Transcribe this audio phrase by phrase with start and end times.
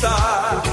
[0.00, 0.67] Mwen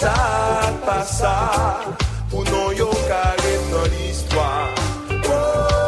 [0.00, 0.14] sa
[0.86, 1.36] pa sa
[2.30, 4.74] Pou nou yo karet nan l'histoire.
[5.28, 5.78] Oh,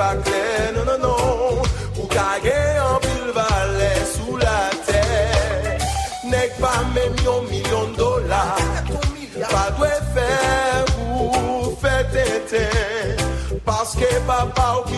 [0.00, 1.62] pa klen, non, non, non
[1.98, 5.82] Ou kage an pil vale Sou la ter
[6.32, 8.44] Nek pa men yon milyon dola
[9.52, 10.30] Pa dwe fe
[11.16, 12.64] ou fe tete
[13.66, 14.89] Paske pa pa ou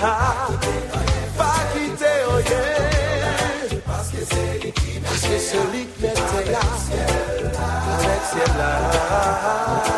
[0.00, 2.60] Pa kite oye
[3.86, 4.42] Paske se
[5.72, 6.64] li ki mette ya
[7.96, 9.95] Avec siel la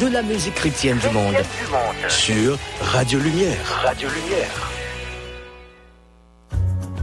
[0.00, 1.34] de la musique chrétienne du monde.
[1.34, 2.10] Du monde.
[2.10, 3.64] Sur Radio Lumière.
[3.84, 4.70] Radio Lumière.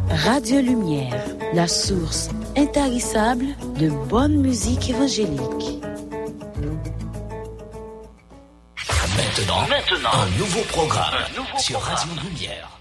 [0.10, 3.46] Radio Lumière, la source intarissable
[3.80, 5.82] de bonne musique évangélique.
[9.16, 11.98] Maintenant, Maintenant, un nouveau programme Un nouveau sur programme.
[11.98, 12.81] Radio Lumière.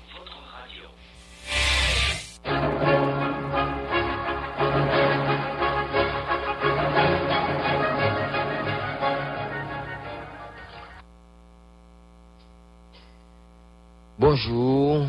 [14.20, 15.06] Bonjour,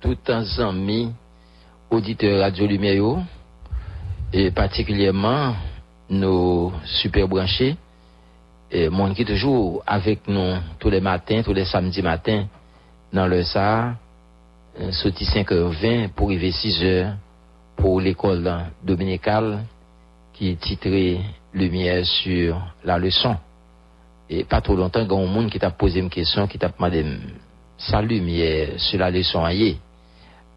[0.00, 1.12] tout un amis
[1.88, 3.24] auditeurs Radio Lumière
[4.32, 5.54] et particulièrement
[6.08, 7.76] nos super branchés,
[8.68, 12.46] et monde qui toujours avec nous tous les matins, tous les samedis matins
[13.12, 13.94] dans le ça,
[14.80, 17.14] euh, sorti 5h20 pour arriver 6h
[17.76, 18.52] pour l'école
[18.82, 19.60] dominicale
[20.32, 21.20] qui est titrée
[21.54, 23.36] Lumière sur la leçon.
[24.28, 26.58] Et pas trop longtemps, il y a un monde qui t'a posé une question, qui
[26.58, 27.04] t'a demandé
[27.80, 29.76] sa lumière sur la leçon ailleurs.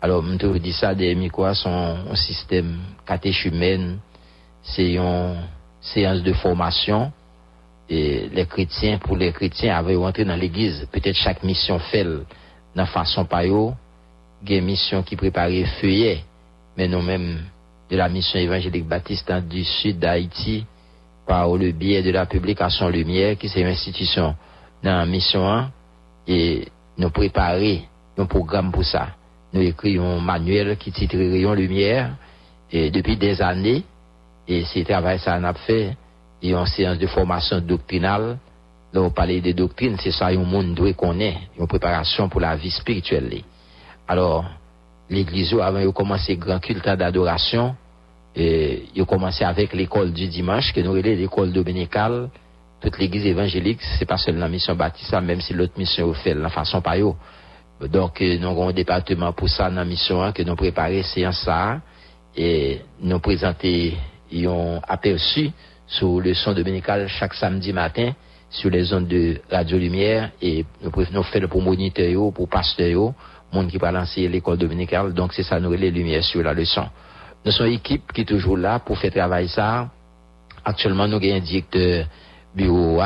[0.01, 1.69] Alors, je te dis ça, des quoi son
[2.11, 3.99] un système catéchumène,
[4.61, 5.37] c'est une
[5.81, 7.11] séance de formation.
[7.89, 10.87] Et les chrétiens, pour les chrétiens, avaient rentré dans l'église.
[10.91, 12.05] Peut-être chaque mission fait
[12.75, 13.73] dans façon par yo.
[14.43, 16.23] Il y a une mission qui préparait feuillet.
[16.77, 17.39] Mais nous même
[17.89, 20.65] de la mission évangélique baptiste du sud d'Haïti,
[21.25, 24.35] par le biais de la publication Lumière, qui c'est une institution
[24.83, 25.71] dans mission 1,
[26.27, 27.83] et nous préparer
[28.17, 29.09] un programme pour ça.
[29.53, 32.15] Nous écrivons un manuel qui titre Rayon Lumière
[32.71, 33.83] et depuis des années
[34.47, 35.95] et c'est travail ça a fait
[36.41, 38.37] et en séance de formation doctrinale
[38.91, 42.55] là on parlait de doctrine c'est ça un monde doit connaître une préparation pour la
[42.55, 43.41] vie spirituelle
[44.07, 44.45] alors
[45.09, 47.75] l'église avant de commencer grand culte d'adoration
[48.35, 52.29] et il a commencé avec l'école du dimanche que nous l'école dominicale
[52.83, 56.33] toute l'église évangélique, c'est pas seulement la mission baptiste, même si l'autre mission est fait
[56.33, 57.15] de la façon par eux.
[57.87, 61.01] Donc, euh, nous avons un département pour ça dans la mission 1 que nous préparé
[61.03, 61.79] séance ça
[62.35, 63.95] et nous présenter
[64.33, 65.51] un aperçu
[65.87, 68.11] sur le son dominical chaque samedi matin
[68.49, 73.13] sur les ondes de Radio Lumière et nous nous faisons pour moniteur, pour pasteur,
[73.53, 75.13] monde qui va lancer l'école dominicale.
[75.13, 76.85] Donc, c'est ça, nous les lumières sur la leçon.
[77.45, 79.89] Nous sommes une équipe qui est toujours là pour faire travailler ça.
[80.65, 82.07] Actuellement, nous avons un directeur
[82.55, 83.01] bureau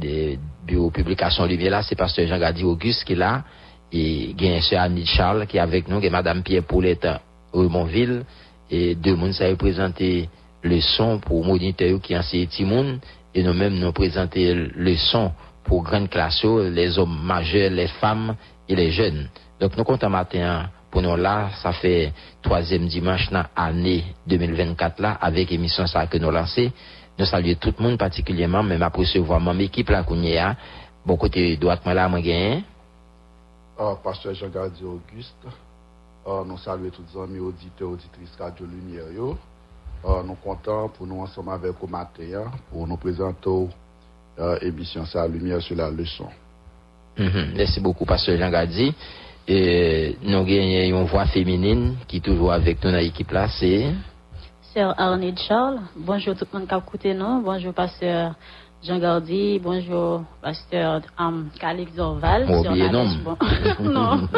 [0.00, 3.44] de bureau publication lumière là, c'est pasteur Jean Gadi Auguste qui est là.
[3.92, 7.06] Et un sœur Annie Charles qui est avec nous, est madame Pierre Paulette
[7.52, 8.24] Ramonville.
[8.70, 10.28] Et deux monde ça représenté
[10.62, 12.98] le son pour moniteur qui enseigne Timoun.
[13.34, 15.30] Et nous-mêmes nous présenter le son
[15.64, 18.34] pour grande classe, les hommes majeurs, les femmes
[18.68, 19.28] et les jeunes.
[19.60, 22.12] Donc nous comptons matin pour nous là, ça fait
[22.42, 26.72] troisième dimanche dans l'année 2024 là, avec émission ça que nous lancé.
[27.16, 30.52] Nou salye tout moun patikilyeman, men apresevo man mekip la kounye a,
[31.06, 32.64] bon kote doatman la man genyen.
[33.78, 35.52] Ah, Pastor Jean-Gardi Auguste,
[36.26, 39.34] ah, nou salye tout zanmi audite, auditrice Radio Lumière yo.
[40.04, 43.66] Ah, nou kontan pou nou ansama vek ou mater, pou nou prezento
[44.60, 46.28] emisyon sa Lumière sur la leçon.
[47.16, 47.56] Mm -hmm.
[47.56, 48.94] Merci beaucoup Pastor Jean-Gardi.
[49.48, 53.94] Euh, nou genyen yon voix féminine ki toujou avek nou na ekip la, se...
[54.76, 54.80] c'est...
[54.80, 58.34] Sœur Arnid Charles, bonjour tout le monde qui a écouté nous, bonjour pasteur
[58.84, 62.46] Jean Gardi, bonjour pasteur um, Calix Orval.
[62.46, 62.74] Bon, Sœur
[63.24, 63.36] bon.
[63.80, 64.28] non.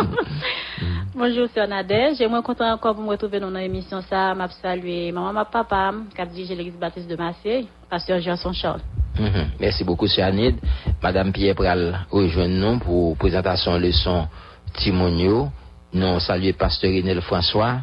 [1.15, 5.33] bonjour sœur Nadège, j'aimerais content encore pour me retrouver dans l'émission ça, m'a salué maman,
[5.33, 8.83] ma papa, qui a dirigé l'église baptiste de Marseille, pasteur Janson Charles.
[9.19, 9.51] Mhm.
[9.59, 10.57] Merci beaucoup, Sir Anid.
[11.03, 14.29] Madame Pierre Pral rejoindre nous pour présentation leçon
[14.75, 15.49] Timonio.
[15.93, 17.79] Nous saluons Pasteur Renel François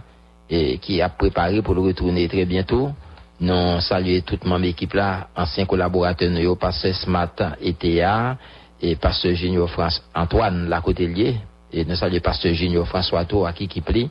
[0.49, 2.91] et qui a préparé pour le retourner très bientôt.
[3.39, 8.37] Nous saluons toute mon équipe là, anciens collaborateurs, nous, Pasteur Smart et Théa
[8.81, 11.35] et Pasteur Junior France Antoine Lacotelier.
[11.73, 14.09] Et nous saluons Pasteur Junior François To à qui qui plie.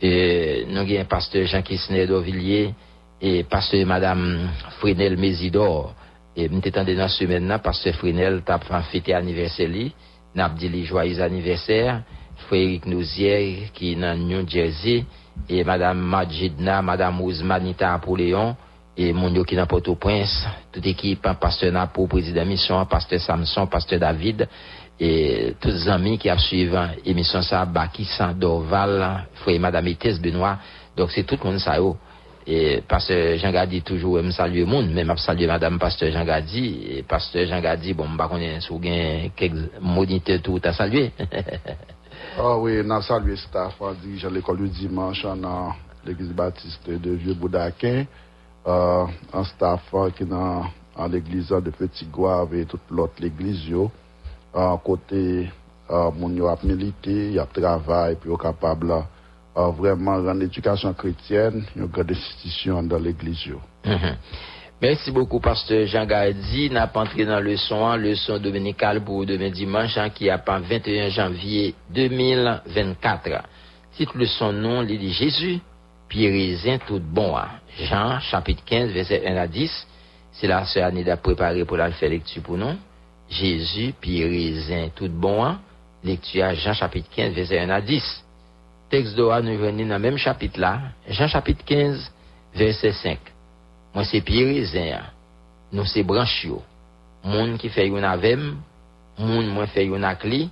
[0.00, 2.74] Et nous avons Pasteur Jean Kisner d'Auvilliers
[3.20, 4.48] et Pasteur Madame
[4.80, 5.94] Frenel Mésidor.
[6.34, 8.58] Et nous t'étendons dans ce semaine là, Pasteur Frenel t'a
[8.90, 9.92] fêté anniversaire li,
[10.34, 12.02] n'a dit joyeux anniversaire,
[12.48, 15.04] Frédéric Nouzier qui est dans New Jersey,
[15.48, 18.56] et Madame Majidna, Madame Ouzmanita Apoléon,
[18.96, 23.20] et mon yo qui est dans Port-au-Prince, toute équipe, hein, Pasteur Napo, président mission, Pasteur
[23.20, 24.48] Samson, Pasteur David,
[24.98, 26.74] et tous les amis qui ont suivi
[27.04, 30.58] l'émission ça, Baki Dorval, Frère Madame Ethès Benoît,
[30.96, 31.96] donc c'est tout le monde ça yo.
[32.48, 36.86] Et pasteur Jean Gadi toujours me salue le monde, même saluer madame pasteur Jean Gadi,
[36.90, 41.10] et pasteur Jean Gadi, bon, bah, on est sous quelques moniteurs tout à saluer.
[42.38, 45.72] Ah oui, nous saluons staff en dirigeant l'école du dimanche dans
[46.04, 48.04] l'église baptiste de Vieux-Boudaquin,
[48.66, 49.80] euh, un staff
[50.14, 55.50] qui est dans en l'église de Petit Gouave et toute l'autre l'église, euh, côté
[55.90, 61.64] euh, mon a milité, y a travail, puis yo capable euh, vraiment rendre l'éducation chrétienne
[61.74, 63.46] une grande institution dans l'église.
[63.46, 63.60] yo.
[63.84, 64.16] Mhm.
[64.82, 66.68] Merci beaucoup, Pasteur Jean Gardi.
[66.68, 70.36] N'a pas entré dans le son, hein, leçon dominicale pour demain dimanche, hein, qui a
[70.36, 73.42] pas 21 janvier 2024.
[73.96, 75.60] Titre le son nom, il dit Jésus,
[76.10, 76.54] puis
[76.86, 77.34] tout bon.
[77.38, 77.48] hein.
[77.78, 79.86] Jean, chapitre 15, verset 1 à 10.
[80.32, 82.76] C'est la sœur Annie a préparé pour la faire lecture pour nous.
[83.30, 84.22] Jésus, puis
[84.94, 85.42] tout bon.
[85.42, 85.58] hein.
[86.04, 88.24] Lecture à Jean, chapitre 15, verset 1 à 10.
[88.90, 90.80] Texte d'Oa nous venons dans le même chapitre là.
[91.08, 92.12] Jean, chapitre 15,
[92.54, 93.18] verset 5.
[93.96, 95.06] Mwen se pi rezen,
[95.72, 96.58] nou se branch yo.
[97.24, 98.42] Moun ki fe yon avem,
[99.16, 100.42] moun mwen fe yon ak li,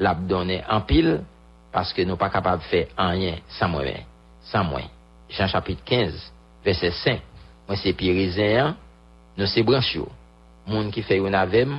[0.00, 1.18] lap donen an pil,
[1.74, 4.06] paske nou pa kapab fe anyen san mwen.
[4.48, 4.86] San mwen.
[5.28, 6.16] Jean chapit 15,
[6.64, 7.26] verset 5.
[7.68, 8.72] Mwen se pi rezen,
[9.36, 10.06] nou se branch yo.
[10.64, 11.74] Moun ki fe yon avem,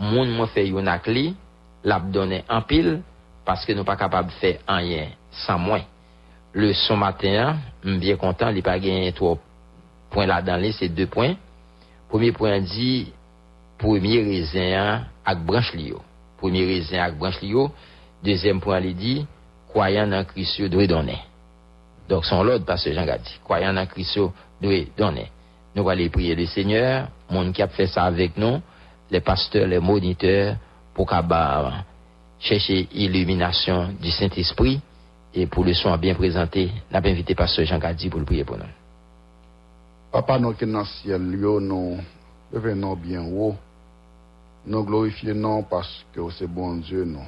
[0.00, 1.34] moun mwen fe yon ak li,
[1.84, 3.02] lap donen an pil,
[3.44, 5.12] paske nou pa kapab fe anyen
[5.44, 5.84] san mwen.
[6.56, 9.44] Le son matin, m bien kontan li pa genyen trop
[10.14, 11.36] gagné trois points là dans les, c'est deux points.
[12.08, 13.12] Premier point dit,
[13.78, 16.00] premier raisin avec branche lio.
[16.38, 17.70] Premier raisin avec branche lio.
[18.22, 19.26] Deuxième point, il dit,
[19.68, 21.18] croyant dans Christ doit donner.
[22.08, 24.18] Donc, son l'ordre, parce que Jean a dit, croyant dans Christ
[24.60, 25.30] doit donner.
[25.76, 28.60] Nous allons prier le Seigneur, monde qui a fait ça avec nous,
[29.10, 30.56] les pasteurs, les moniteurs,
[30.94, 31.22] pour qu'à
[32.40, 34.80] chercher illumination du Saint-Esprit
[35.34, 38.44] et pour le soin bien présenté, n'a pas invité pasteur Jean Gadi pour le prier
[38.44, 38.64] pour nous.
[40.10, 41.98] Papa, nous qui sommes dans le ciel, nous
[42.50, 43.54] revenons bien haut.
[44.64, 47.26] Nous glorifions non parce que c'est bon Dieu, non.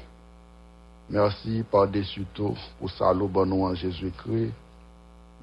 [1.10, 4.52] Merci par-dessus tout pour salut bon nous en Jésus-Christ.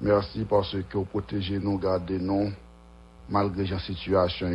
[0.00, 2.50] Merci parce que vous protégez nous, gardez nous,
[3.28, 4.48] malgré la situation.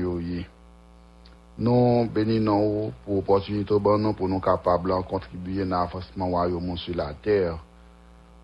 [1.58, 7.14] Nous bénissons pour l'opportunité bon pour nous capables de contribuer à l'avancement royaume sur la
[7.14, 7.64] terre.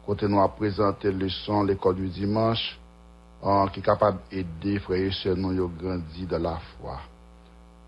[0.05, 2.78] Quand nous a présenté le son l'école du dimanche,
[3.43, 6.97] an ki kapab ede freye se nou yo grandi de la fwa.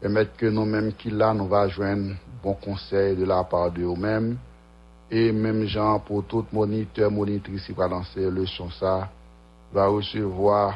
[0.02, 2.12] Emet ke nou menm ki la nou va jwen
[2.44, 4.34] bon konsey de la par de yo menm,
[5.12, 9.10] e menm jan pou tout moniteur, monitris si pralanse le son sa,
[9.74, 10.76] va resevoa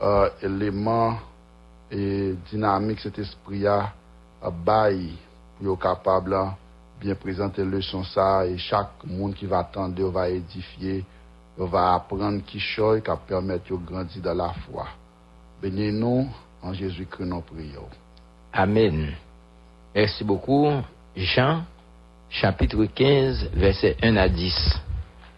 [0.00, 1.18] euh, eleman
[1.90, 3.92] e dinamik set espri ya
[4.42, 5.14] euh, bayi
[5.56, 6.42] pou yo kapab la
[7.00, 11.04] bien prezante le son sa e chak moun ki va tende yo va edifiye
[11.58, 14.86] on va apprendre qui chose qui permettre de grandir dans la foi.
[15.60, 16.28] Bénis-nous
[16.62, 17.88] en Jésus-Christ, nous prions.
[18.52, 19.12] Amen.
[19.94, 20.68] Merci beaucoup.
[21.16, 21.64] Jean,
[22.30, 24.80] chapitre 15, verset 1 à 10,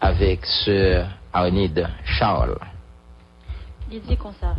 [0.01, 2.59] avec Sœur Arnide Charles.
[3.91, 4.55] Il dit comme ça.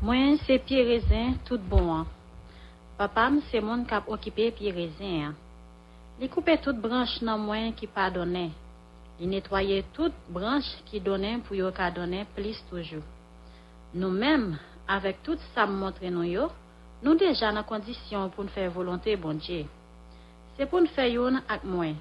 [0.00, 1.92] Moi, c'est pied raisin, tout bon.
[1.92, 2.06] hein.
[2.96, 5.28] Papa, c'est mon qui a occupé pied raisin.
[5.30, 5.34] hein.
[6.20, 8.50] Il coupait toute branche dans moi qui pardonnait.
[9.22, 13.02] Il nettoyait toute branche qui donnait pour yo ka donner plus toujours.
[13.92, 14.56] Nous-mêmes,
[14.88, 16.50] avec tout ça montré nous yo,
[17.02, 19.66] nous déjà dans condition pour nous faire volonté bon Dieu.
[20.56, 21.94] C'est pour nous faire yon ak moi.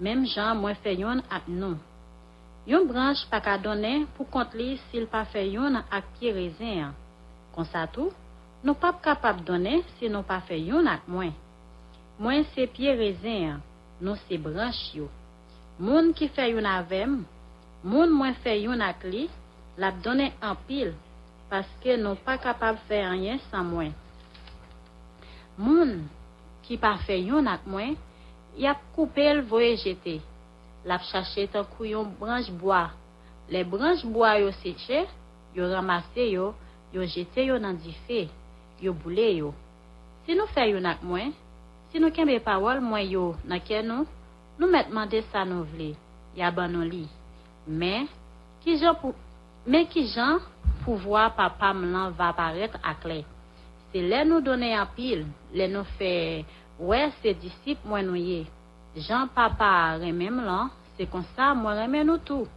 [0.00, 1.76] Même Jean moi fait yon ak nous.
[2.66, 6.92] Yon branche pas ka donner pour compte li s'il pas fait yon ak pied raisin.
[7.54, 8.10] Comme ça tout,
[8.64, 11.32] nous pas capable donner si nous pas fait yon ak moi.
[12.18, 13.60] Moi c'est pied raisin,
[14.00, 15.08] nous c'est branche yo.
[15.78, 17.12] Moun ki fè yon avèm,
[17.86, 19.28] moun mwen fè yon ak li,
[19.78, 20.90] lap donè an pil,
[21.52, 23.92] paske nou pa kapab fè anyen san mwen.
[25.54, 25.92] Moun
[26.66, 27.94] ki pa fè yon ak mwen,
[28.58, 30.16] yap koupe el voye jete,
[30.82, 32.88] lap chache tan kou yon branj boya.
[33.46, 35.06] Le branj boya yo seche,
[35.54, 36.52] yo ramase yo,
[36.90, 38.24] yo jete yo nan di fe,
[38.82, 39.54] yo boule yo.
[40.26, 41.30] Si nou fè yon ak mwen,
[41.92, 44.10] si nou kenbe pawol mwen yo, na ken nou,
[44.58, 45.92] nou met mande sa nou vle,
[46.36, 47.04] ya ban nou li.
[47.68, 48.08] Men,
[48.64, 49.14] ki jan pou,
[49.68, 50.42] men ki jan
[50.84, 53.22] pou vwa papa mlan va paret ak le.
[53.92, 56.44] Se le nou done apil, le nou fe,
[56.78, 58.42] we se disip mwen nou ye.
[58.98, 62.48] Jan papa remem lan, se konsa mwen remen nou tou.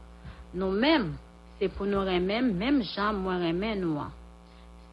[0.57, 1.11] Nou men,
[1.59, 4.11] se pou nou remen, men jan mwen remen nou an.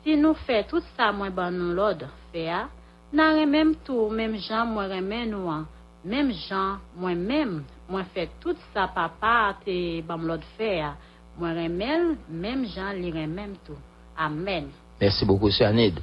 [0.05, 2.66] Si nou fe tout sa mwen ban nou lod, fe a,
[3.14, 5.66] nan remen tou, men jan mwen remen nou an.
[6.07, 7.55] Mem jan, mwen mem,
[7.91, 10.93] mwen fè tout sa papa te bam lot fè ya.
[11.39, 13.79] Mwen remel, mem jan li remem tou.
[14.19, 14.71] Amen.
[15.01, 15.99] Mersi bokou, Sanid.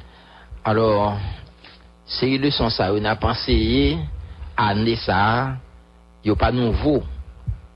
[0.63, 1.15] Alors,
[2.07, 3.99] se yi leson sa yo na panseye,
[4.59, 5.57] ane sa,
[6.25, 7.01] yo pa nouvo.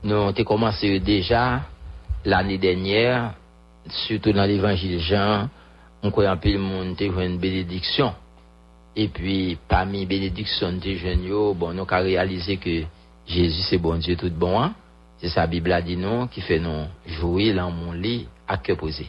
[0.04, 1.62] Nou te komanse yo deja,
[2.24, 3.30] l'ane denyer,
[4.04, 5.48] sütou nan l'Evangile Jean,
[6.00, 8.12] mwen koyan pil moun te jwen benediksyon.
[8.96, 12.82] Et puis, parmi bénédiction de jeunes, yo, bon, nous avons réalisé que
[13.26, 14.60] Jésus, c'est bon Dieu tout bon.
[14.60, 14.74] Hein?
[15.18, 18.76] C'est la Bible a dit non, qui fait nous jouer dans mon lit à cœur
[18.76, 19.08] posé.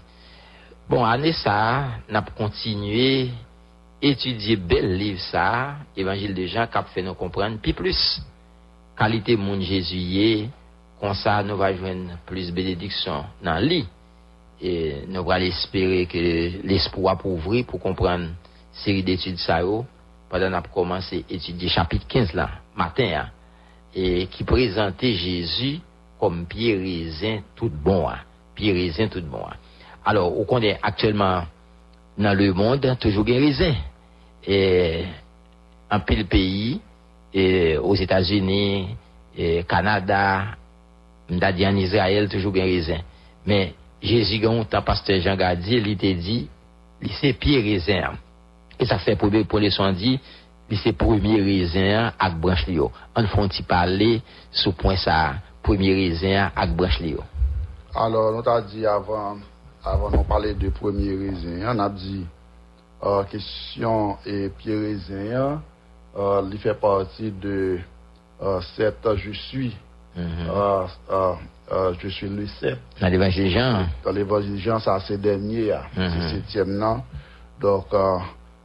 [0.90, 3.30] Bon, année ça, nous avons continué
[4.02, 8.22] étudier bel livre ça, Évangile de Jean, qui a fait nous comprendre, puis plus
[8.98, 10.48] qualité monde Jésus
[11.00, 13.88] comme ça nous va joindre plus bénédiction dans le lit.
[14.62, 18.28] Et nous allons espérer que l'espoir pour ouvrir pour comprendre
[18.74, 19.62] série d'études ça
[20.30, 23.30] pendant a commencé étudier chapitre 15 là, matin, hein,
[23.94, 25.80] et qui présentait Jésus
[26.20, 28.20] comme raisin tout bon, hein,
[28.56, 29.44] pied raisin tout bon.
[29.46, 29.56] hein.
[30.06, 31.44] Alors, on connaît actuellement
[32.18, 33.76] dans le monde toujours des.
[34.48, 35.04] Et
[35.90, 36.80] en pile pays,
[37.82, 38.96] aux États-Unis,
[39.38, 40.58] et Canada,
[41.52, 43.00] dit en Israël, toujours raisin.
[43.46, 46.48] Mais Jésus, quand pasteur Jean Gadi, il t'a dit,
[47.02, 48.14] il c'est pied raisin.
[48.82, 50.16] E sa fe pou be pou le son di,
[50.72, 52.90] li se premier rezen ak branch li yo.
[53.14, 54.16] An fon ti pale
[54.50, 57.26] sou pon sa premier rezen ak branch li yo.
[57.94, 59.44] Alors, nou ta di avan,
[59.86, 62.24] avan nou pale de premier rezen, an ap di,
[63.04, 65.60] uh, kesyon e piye rezen,
[66.16, 69.76] uh, li fe parti de uh, set euh, je suis,
[70.16, 71.38] mm -hmm.
[72.02, 72.80] je suis le set.
[73.02, 73.88] Nan l'Evangile Jean.
[74.06, 77.04] Nan l'Evangile Jean, sa se denye, se septième nan.
[77.60, 78.22] Dok, an,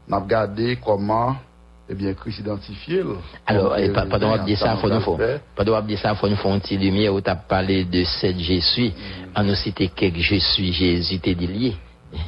[0.08, 1.36] on a regardé comment,
[1.88, 3.02] eh bien, Christ identifié.
[3.46, 5.00] Alors, comme eh, pa- pied pardon, dire ça, faut nous
[5.54, 8.38] pardon, on dire ça, faut nous faire une petite lumière où t'as parlé de cette
[8.38, 8.94] je suis.
[9.34, 11.76] On nous cité quelques je suis Jésus t'es lié.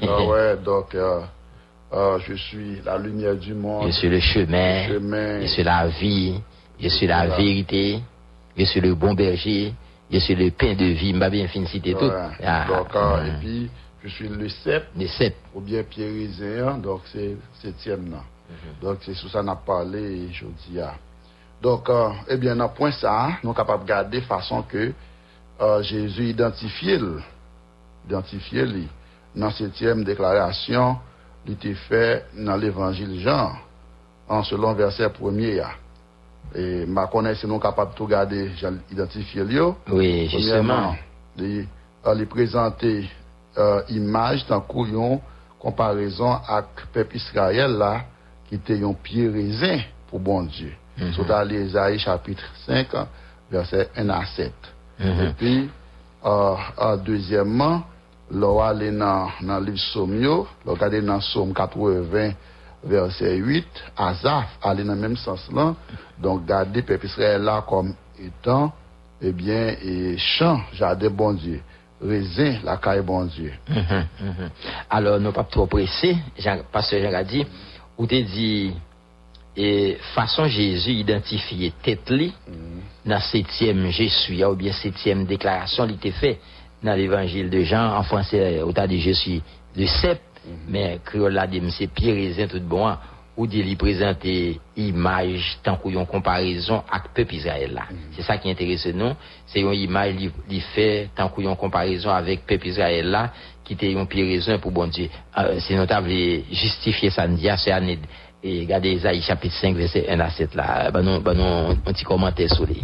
[0.02, 1.20] Ah ouais, donc, euh,
[1.92, 3.86] euh, je suis la lumière du monde.
[3.86, 5.40] Je suis le chemin, Le chemin.
[5.40, 6.40] je suis la vie,
[6.78, 8.00] je suis la vérité,
[8.56, 9.72] je suis le bon berger,
[10.10, 12.10] je suis le pain de vie, m'a bien fini de citer tout.
[12.44, 13.26] Ah, donc, mm.
[13.26, 13.70] et puis,
[14.02, 15.36] je suis le sept, Les sept.
[15.54, 18.02] ou bien Pierre Raisin, donc c'est septième.
[18.04, 18.80] Mhm.
[18.80, 20.80] Donc, c'est sur ça qu'on a parlé aujourd'hui.
[20.80, 20.94] ah.
[21.60, 24.92] Donc, euh, eh bien, dans le point ça, nous sommes capables de garder façon que
[25.60, 27.20] euh, Jésus identifié, le-
[28.08, 28.88] identifié lui.
[29.34, 30.96] dans la septième déclaration,
[31.46, 33.52] il était fait dans l'évangile Jean,
[34.28, 35.60] en selon verset premier.
[35.60, 35.72] ah.
[36.54, 38.50] Et ma connaissance, nous sommes capables de tout garder,
[38.90, 39.58] identifié lui.
[39.90, 40.94] Oui, justement.
[41.40, 43.10] Euh, les présenter
[43.58, 45.20] euh, image dans couillon
[45.58, 48.02] comparaison avec peuple Israël là
[48.48, 50.72] qui était un pied raisin pour bon Dieu.
[50.96, 53.06] C'est dans l'Ésaïe chapitre 5 hein,
[53.50, 54.52] verset 1 à 7.
[54.98, 55.06] Mhm.
[55.06, 55.70] Et puis
[56.24, 57.82] euh, euh, deuxièmement,
[58.30, 62.32] là aller dans dans le livre Somme yo, là regarder dans Somme 80
[62.84, 63.66] verset 8,
[63.96, 65.74] Asaph aller dans le même sens là.
[66.18, 68.72] Donc garder peuple Israël là comme étant
[69.20, 71.60] eh bien, et champ, jardin bon Dieu.
[72.00, 73.52] Raisin, la caille bon Dieu.
[73.68, 74.50] Mhm, mhm.
[74.90, 77.44] Alors, nous pas trop pressés, Jean, pasteur Jean a dit,
[77.96, 78.72] ou t'es dit,
[79.56, 82.32] et façon Jésus identifier tête li,
[83.04, 86.38] dans septième je suis, ou bien septième déclaration, il était fait
[86.82, 89.42] dans l'évangile de Jean, en français, ou t'as dit je suis
[89.76, 90.22] le sept,
[90.68, 92.94] mais créole là dit, c'est Pierre raisin tout bon.
[93.38, 97.84] Ou dit, il présenter image, tant qu'on y a une comparaison avec peuple Israël là.
[98.10, 99.12] C'est ça qui intéresse nous,
[99.46, 103.08] c'est une image, il il fait, tant qu'on y a une comparaison avec peuple Israël
[103.08, 105.08] là, qui était un Pierre raisin pour bon Dieu.
[105.38, 108.00] Euh, c'est notable de justifier ça, c'est année,
[108.42, 111.76] et regardez Isaïe chapitre 5, verset 1 à 7 là, ben nous, ben nous, un
[111.76, 112.82] petit commentaire sur les.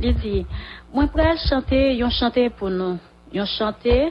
[0.00, 0.46] Il dit,
[0.92, 2.96] moi pral chanter, yon chanter pour nous.
[3.32, 4.10] Yon chanter,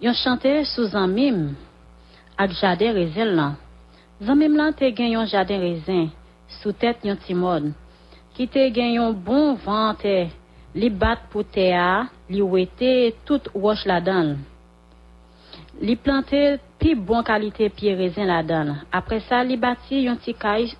[0.00, 1.56] yon chanter sous un mime,
[2.38, 3.54] ak jardin raisin lan.
[4.16, 6.06] Zanmim lan te gen yon jaden rezin,
[6.62, 7.74] sou tet yon timon,
[8.32, 10.30] ki te gen yon bon vante,
[10.72, 14.38] li bat pou te a, li wete tout wosh la dan.
[15.84, 16.40] Li plante
[16.80, 18.72] pi bon kalite pi rezin la dan.
[18.88, 20.72] Apre sa, li bati yon ti kaj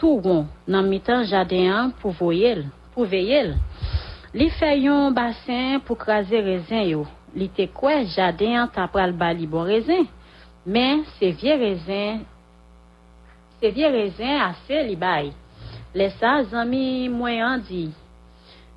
[0.00, 2.64] tou ron nan mitan jaden an pou voyel,
[2.96, 3.58] pou veyel.
[4.32, 7.04] Li fè yon basen pou kraze rezin yo.
[7.36, 10.08] Li te kwe jaden an tapral bali bon rezin,
[10.64, 12.24] men se vie rezin
[13.60, 15.32] se vie rezen ase li bay.
[15.94, 17.84] Le sa zami mwen an di.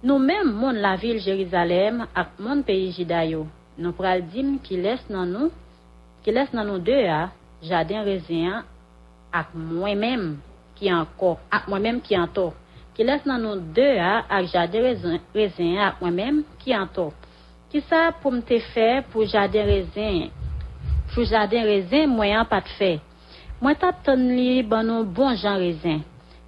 [0.06, 3.48] Nou men moun la vil Jerizalem ak moun peyi jidayo.
[3.78, 5.50] Nou pral dim ki les nan nou,
[6.22, 7.32] ki les nan nou de a,
[7.66, 8.62] jaden rezen
[9.34, 10.28] ak mwen men
[10.78, 12.52] ki an ko, ak mwen men ki an to.
[12.94, 16.90] Ki les nan nou de a, ak jaden rezen, rezen ak mwen men ki an
[16.94, 17.10] to.
[17.74, 20.30] Ki sa pou mte fe pou jaden rezen,
[21.16, 23.00] pou jaden rezen mwen an pat fe.
[23.58, 26.04] Mwen tap ton li ban nou bon jan rezin.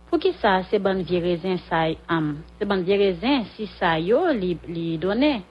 [0.10, 2.28] Pou ki sa se ban vie rezin sa am?
[2.60, 5.42] Se ban vie rezin si sa yo li, li donen?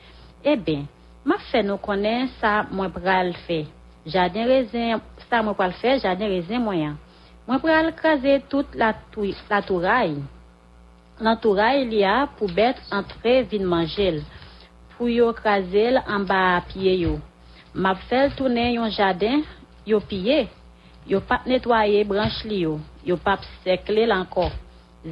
[0.47, 0.85] E ben,
[1.27, 3.65] ma fe nou konen sa mwen pral fe.
[4.07, 6.95] Jaden rezin, sa mwen pral fe, jaden rezin mwen an.
[7.49, 10.15] Mwen pral kaze tout la, tou, la touray.
[11.19, 14.21] Lan touray li a pou bet antre vin manjel.
[14.95, 17.17] Pou yo kaze l an ba piye yo.
[17.75, 19.43] Ma fel tounen yon jaden,
[19.87, 20.47] yo piye.
[21.09, 24.51] Yo pap netwaye branch li yo, yo pap sekle lanko.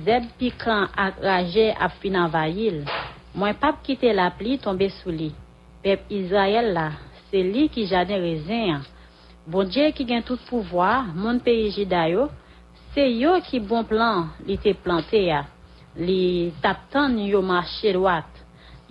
[0.05, 2.83] Zeb pikran ak raje ap finan vayil.
[3.33, 5.31] Mwen pap kite la pli tombe sou li.
[5.81, 6.91] Pep Izrael la,
[7.31, 8.85] se li ki jade rezen an.
[9.49, 12.29] Bon Dje ki gen tout pouvoi, moun peyi jida yo,
[12.93, 15.47] se yo ki bon plan li te plante ya.
[15.97, 18.29] Li tap tan yo mache lwat.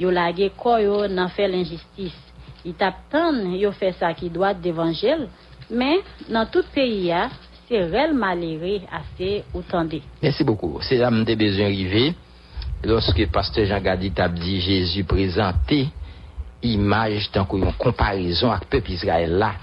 [0.01, 2.17] Yo lage koyo nan fe l'injistis.
[2.65, 5.99] Li tap tan yo fe sa ki doat devanjel, de mais
[6.29, 7.29] dans tout pays ya,
[7.67, 9.87] c'est réel malheureux assez autant
[10.21, 10.79] Merci beaucoup.
[10.81, 12.13] C'est là que j'ai besoin d'arriver.
[12.83, 15.87] Lorsque pasteur Jean Gadi t'a dit Jésus présenté
[16.61, 19.53] image tant qu'on comparaison avec le peuple Israël là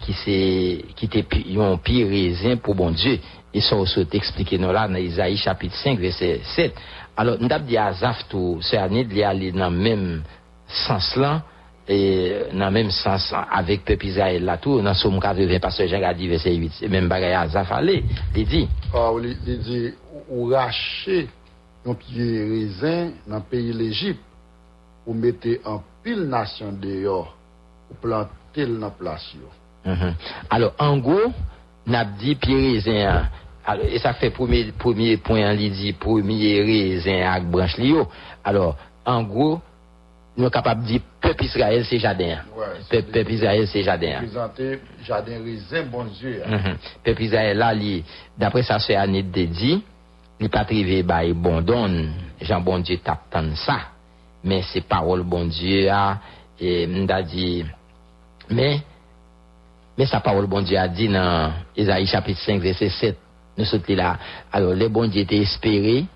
[0.00, 1.24] qui c'est qui était
[1.58, 3.18] un pire raisin pour bon Dieu
[3.54, 6.74] et ça aussi expliqué dans Isaïe chapitre 5 verset 7
[7.16, 10.22] alors avons dit à Zaf tout c'est année de aller dans même
[10.66, 11.42] sens là
[11.90, 11.98] E
[12.54, 16.52] nan menm sens avèk pep Israel la tou, nan soum 80 pasè jen gadi vese
[16.54, 18.00] 8, menm bagay a zafale,
[18.34, 18.62] li di.
[18.92, 19.80] Ah, ou li di,
[20.28, 21.24] ou rache
[21.82, 24.22] yon piye rezen nan peyi l'Egypte,
[25.06, 27.24] ou mette an pil nasyon deyo,
[27.90, 29.50] ou plante l nan plasyon.
[29.82, 30.12] Mm -hmm.
[30.50, 31.32] Alors, an gwo,
[31.86, 33.26] nap di piye rezen an,
[33.64, 38.08] Alors, et ça fait premier, premier point, il dit premier raisin avec branche lio.
[38.42, 39.60] Alors, en gros,
[40.36, 42.38] nous sommes capables de dire peuple Israël c'est jardin.
[42.56, 44.18] Ouais, Peuple, Israël c'est jardin.
[44.18, 46.42] Présenter jardin raisin, bon Dieu.
[46.46, 46.56] hein.
[46.58, 46.76] Mhm.
[47.04, 47.74] Peuple Israël là,
[48.38, 49.82] d'après ça, c'est Anit de dit,
[50.40, 52.08] il pas trivé by bon don,
[52.40, 53.78] Jean bon Dieu tape tant ça.
[54.44, 56.18] Mais c'est parole bon Dieu a,
[56.58, 57.64] et m'da dit,
[58.50, 58.80] mais,
[59.96, 63.16] mais sa parole bon Dieu a dit dans Isaïe chapitre 5 verset 7,
[63.58, 64.16] nous sommes là.
[64.50, 66.06] Alors, les bon Dieu étaient espérés,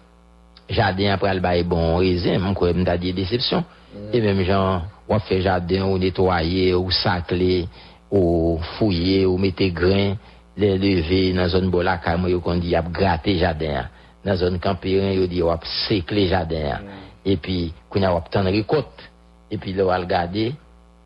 [0.68, 3.64] jardin après le bail bon raisin, mon m'da dit déception.
[4.12, 7.68] Et même gens, on fait jardin, ou nettoyer, ou sacler,
[8.11, 10.14] ou fouiller, ou mettre grain,
[10.56, 13.88] les lever dans zone bolaka, qu'on dit, a gratter jardin.
[14.24, 16.80] Dans zone campérin, yo dit, a sécler jardin.
[17.24, 19.11] Et puis, qu'on a obtenu récolte.
[19.50, 20.54] Et puis, on va regarder,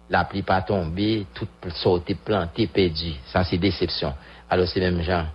[0.09, 3.14] la pluie pas tombée, tout sorti, planté, perdu.
[3.33, 4.12] Ça, c'est déception.
[4.48, 5.26] Alors, c'est même gens.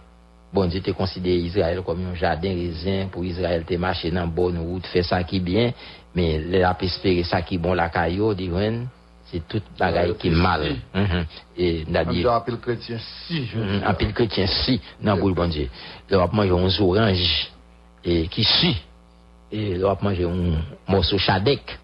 [0.55, 4.57] Bon Dieu te considère Israël comme un jardin raisin pour Israël te marcher dans bonne
[4.57, 5.73] route, faire ça qui bien,
[6.15, 8.49] mais les a espérer ça qui bon la caillou, dit
[9.31, 10.75] c'est tout bagaille qui mal.
[10.93, 11.25] Mhm.
[11.57, 12.97] Et dit un pile chrétien,
[13.27, 14.79] si, Mhm, un pile chrétien si.
[15.01, 15.69] Dans boule bon Dieu.
[16.09, 17.51] Là on manger un orange.
[18.03, 18.77] Et qui si?
[19.51, 21.79] Et là on un morceau chadek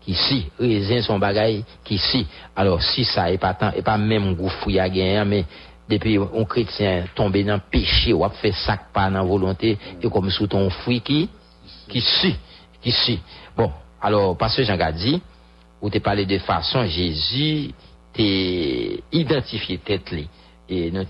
[0.00, 0.46] qui si?
[0.58, 2.26] Raisin son bagaille qui si.
[2.54, 5.44] Alors si ça est pas tant et pas même goût à gagner mais
[5.88, 10.30] depuis un chrétien tombé dans péché ou a fait ça pas dans volonté et comme
[10.30, 11.28] sous ton fruit qui?
[11.88, 12.36] Qui si?
[12.80, 13.20] Qui si?
[13.58, 15.20] Bon alors parce que Jean dit
[15.82, 17.72] ou te parlé de façon Jésus
[18.12, 20.14] t'es identifié tête
[20.70, 21.04] et nous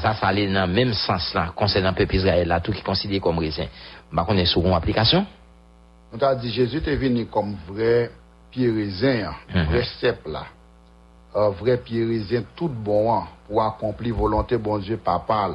[0.00, 2.80] ça ça allait dans le même sens là concernant le peuple Israël là tout qui
[2.80, 3.66] est considéré comme raisin
[4.12, 5.26] bah qu'on est sur une application
[6.14, 8.10] On t'a dit, Jésus est venu comme vrai
[8.52, 9.64] pied raisin, hein, Mhm.
[9.66, 10.44] vrai cep là.
[11.34, 15.54] Un vrai pied raisin tout bon hein, pour accomplir volonté bon Dieu papal.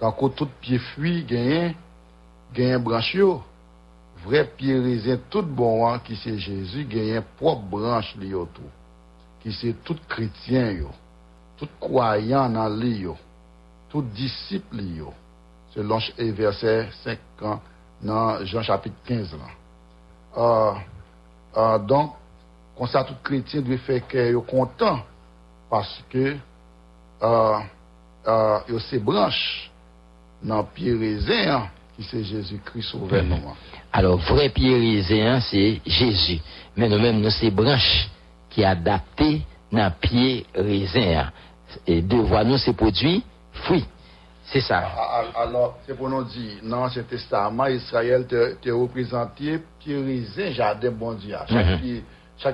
[0.00, 1.74] Tant que tout pied fuit, gagne,
[2.52, 3.16] gagne branche
[4.22, 8.68] Vre pierizien tout bon an ki se Jezu genyen prop branche li yo tou.
[9.42, 10.92] Ki se tout kretyen yo,
[11.58, 13.16] tout kwayan nan li yo,
[13.90, 15.10] tout disip li yo.
[15.72, 17.58] Se lonj e verse 5 an
[18.06, 19.58] nan Jean chapit 15 lan.
[20.32, 20.78] Uh,
[21.56, 22.12] uh, Don,
[22.78, 25.02] konsa tout kretyen dwe feke yo kontan
[25.72, 27.58] paske uh,
[28.28, 29.70] euh, yo se branche
[30.46, 31.70] nan pierizien an
[32.10, 33.34] c'est Jésus-Christ sauveur nous.
[33.36, 33.54] hein.
[33.92, 36.40] Alors, vrai raisin, c'est Jésus.
[36.76, 38.08] Mais nous-mêmes, nous, c'est branche
[38.50, 41.30] qui est adapté dans pied raisin.
[41.86, 43.84] Et devoir nous, c'est produit fruit.
[44.44, 44.78] C'est ça.
[44.78, 44.82] A-
[45.38, 51.12] a- Alors, c'est pour nous dire, dans l'Ancien Testament, Israël te, représenté raisin, jardin bon
[51.14, 51.34] Dieu.
[51.48, 51.78] Chaque Mhm.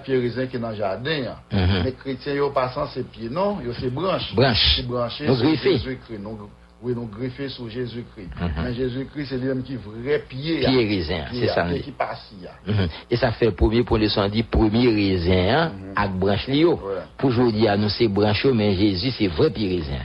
[0.05, 1.35] pied raisin qui est dans le jardin.
[1.53, 1.81] hein.
[1.83, 4.35] Mais chrétiens, yo pas sans ces pieds, non, yo c'est branche.
[4.35, 4.75] Branche.
[4.77, 5.27] C'est branché.
[5.27, 6.39] Nous,
[6.81, 8.29] oui, nous greffer sur Jésus-Christ.
[8.41, 8.51] Mhm.
[8.63, 10.61] Mais Jésus-Christ, c'est lui-même qui vrai pied.
[10.61, 10.89] Pied hein.
[10.89, 12.31] raisin, c'est ça, hein, qui passe.
[12.45, 12.51] hein.
[12.73, 12.89] Mhm.
[13.11, 16.75] Et ça fait premier pour le son dit premier raisin hein, avec branche li yo.
[16.75, 17.03] Ouais.
[17.17, 20.05] Pour aujourd'hui, à nous c'est branche mais Jésus c'est vrai pied raisin.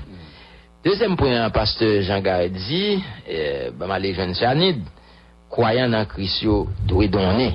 [0.84, 4.82] Deuxième point, pasteur Jean dit, euh, ben, ma légende Chanid,
[5.50, 6.46] croyant dans Christ
[6.86, 7.54] doit donner.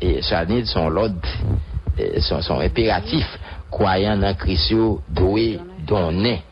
[0.00, 1.16] Et Chanid son l'ordre
[2.00, 3.26] euh, son, son impératif,
[3.70, 4.72] croyant dans Christ,
[5.10, 6.42] doit donner.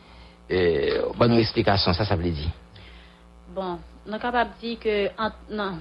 [0.53, 2.51] Euh, bonne explication, ça, ça veut dire.
[3.55, 5.79] Bon, nou kapap di ke ant, nan,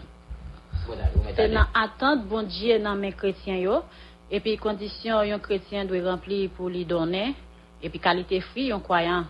[0.84, 3.82] se nan attente bon Dieu nan men chrétien yo,
[4.32, 7.32] epi kondisyon yon chrétien dwe rempli pou li donen,
[7.84, 9.28] epi kalite fri yon kwayan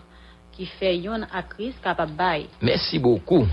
[0.54, 2.46] ki fe yon a Christ kapap bay.
[2.60, 3.46] Merci beaucoup.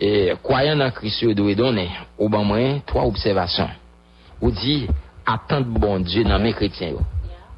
[0.00, 3.70] Et croyant dans Christ, devez donner au bon moyen trois observations.
[4.40, 4.88] Ou dit,
[5.26, 6.88] attendre bon Dieu dans mes chrétiens.
[6.88, 7.00] yo.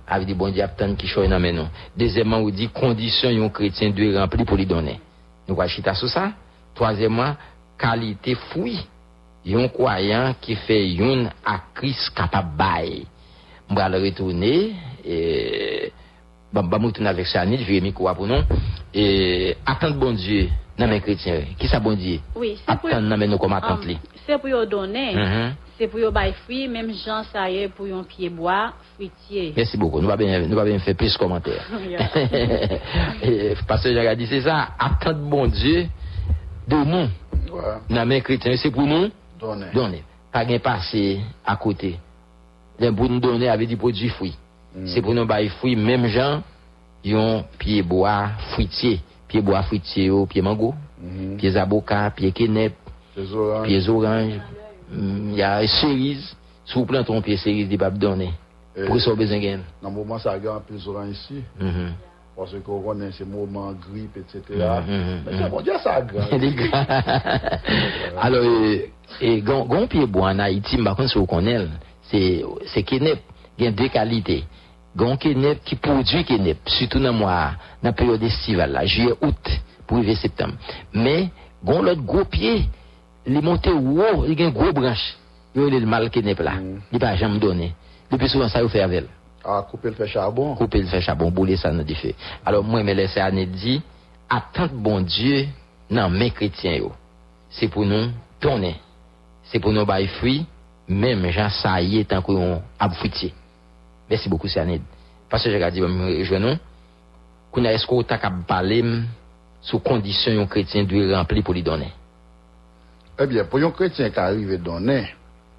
[0.06, 1.68] Avec dit bon Dieu, attendre qui choisit dans noms.
[1.96, 5.00] Deuxièmement, ou dit, condition yon chrétien doit remplir pour lui donner.
[5.48, 6.32] Nous allons chita sur ça.
[6.74, 7.34] Troisièmement,
[7.78, 8.86] qualité fruit.
[9.46, 13.06] Yon croyant qui fait yon à Christ capable bail.
[13.70, 14.72] Je vais le retourner.
[15.04, 15.92] Et,
[16.52, 18.42] bon, je retourner avec je vais micro pour nous.
[18.92, 21.42] Et, attendre bon Dieu dans mes chrétiens.
[21.58, 22.20] Qui ça bon Dieu?
[22.34, 23.94] Oui, se pou Attendre dans mes noms comme attente li.
[23.94, 25.52] um, se pou yo donen, Mhm.
[25.78, 29.52] se pou yo bay fri, menm jan sa ye pou yon pied bois, fruitier.
[29.56, 30.00] Merci beaucoup.
[30.00, 31.64] Nous va bien, nous va bien faire plus de commentaires.
[33.22, 35.86] Et Pasteur Jacques dit, c'est ça, attendre bon Dieu
[36.68, 37.08] de nous,
[37.52, 37.60] Ouais,
[37.90, 39.08] dans mes chrétiens, c'est pour nous
[39.38, 39.66] donner.
[39.72, 40.02] donner.
[40.32, 41.98] Pas gain passer à côté.
[42.80, 44.34] Les pour nous donner avait dit produit fruit.
[44.74, 44.86] Mm.
[44.86, 46.42] C'est pour nous bailler fruit, même gens,
[47.04, 49.00] yon pied bois fruitier.
[49.28, 51.36] pied bois fruitier, oh, pied mango, mm -hmm.
[51.36, 52.74] pied aboka, pied kenep,
[53.64, 54.40] pied orange.
[54.92, 56.36] Il mm, y a cerise.
[56.66, 58.32] Si vous plantez un pied cerise, il ne pas donner.
[58.86, 61.42] Pour ça, besoin de Dans le moment, ça gagne plus orange ici.
[61.60, 61.90] Mm -hmm.
[62.36, 64.40] Parce que connaît ces moments grippe, etc.
[64.50, 64.82] Mm -hmm.
[64.88, 66.70] Mm-hmm, Mais c'est bon Dieu, ça gagne.
[68.20, 68.78] Alors, euh,
[69.20, 73.20] et grand pied bois en Haïti, par contre, si vous connaissez, c'est kenep.
[73.58, 74.44] Il y a deux qualités.
[74.94, 79.50] Gon kenep ki prodwi kenep, sütou nan mwa nan peryode estival la, juye out
[79.88, 80.54] pou yve septem.
[80.94, 81.32] Me,
[81.66, 82.60] gon lot gwo pye,
[83.26, 85.16] li monte wou, li gen gwo branche,
[85.56, 86.86] yo li mal kenep la, mm.
[86.94, 87.72] li pa jam done.
[88.12, 89.08] Li pi souvan sa yo fè avèl.
[89.42, 90.54] A, ah, koupe l fè chabon.
[90.56, 92.14] Koupe l fè chabon, boule sa nan di fè.
[92.46, 93.80] Alors mwen me lese ane di,
[94.30, 95.44] atante bon Diyo
[95.90, 96.94] nan men kretien yo.
[97.50, 98.12] Se pou nou
[98.42, 98.78] tonen,
[99.50, 100.44] se pou nou bay fwi,
[100.86, 103.34] menm jan sa ye tankou yon ap fwitye.
[104.08, 104.82] Merci beaucoup, Annette.
[105.28, 105.80] Parce que j'ai dit,
[106.24, 106.56] je nous,
[107.50, 109.04] qu'on a est-ce qu'on t'a mm,
[109.60, 111.92] sous condition un chrétien doit remplir pour lui donner?
[113.18, 115.08] Eh bien, pour un chrétien qui arrive à donner,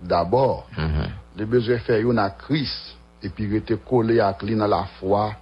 [0.02, 1.08] d'abord, Mhm.
[1.38, 5.34] le besoin faire une à Christ et puis rester collé à lui dans la foi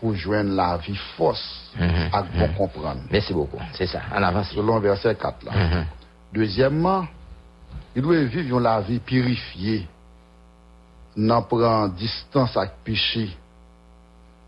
[0.00, 3.00] pour joindre la vie force Mhm, à bon comprendre.
[3.10, 4.00] Merci beaucoup, c'est ça.
[4.14, 4.50] En avance.
[4.50, 5.52] Selon verset 4 là.
[5.52, 5.84] Mhm.
[6.32, 7.06] Deuxièmement,
[7.94, 9.86] il doit vivre la vie purifiée,
[11.16, 13.30] n'en prend distance avec péché.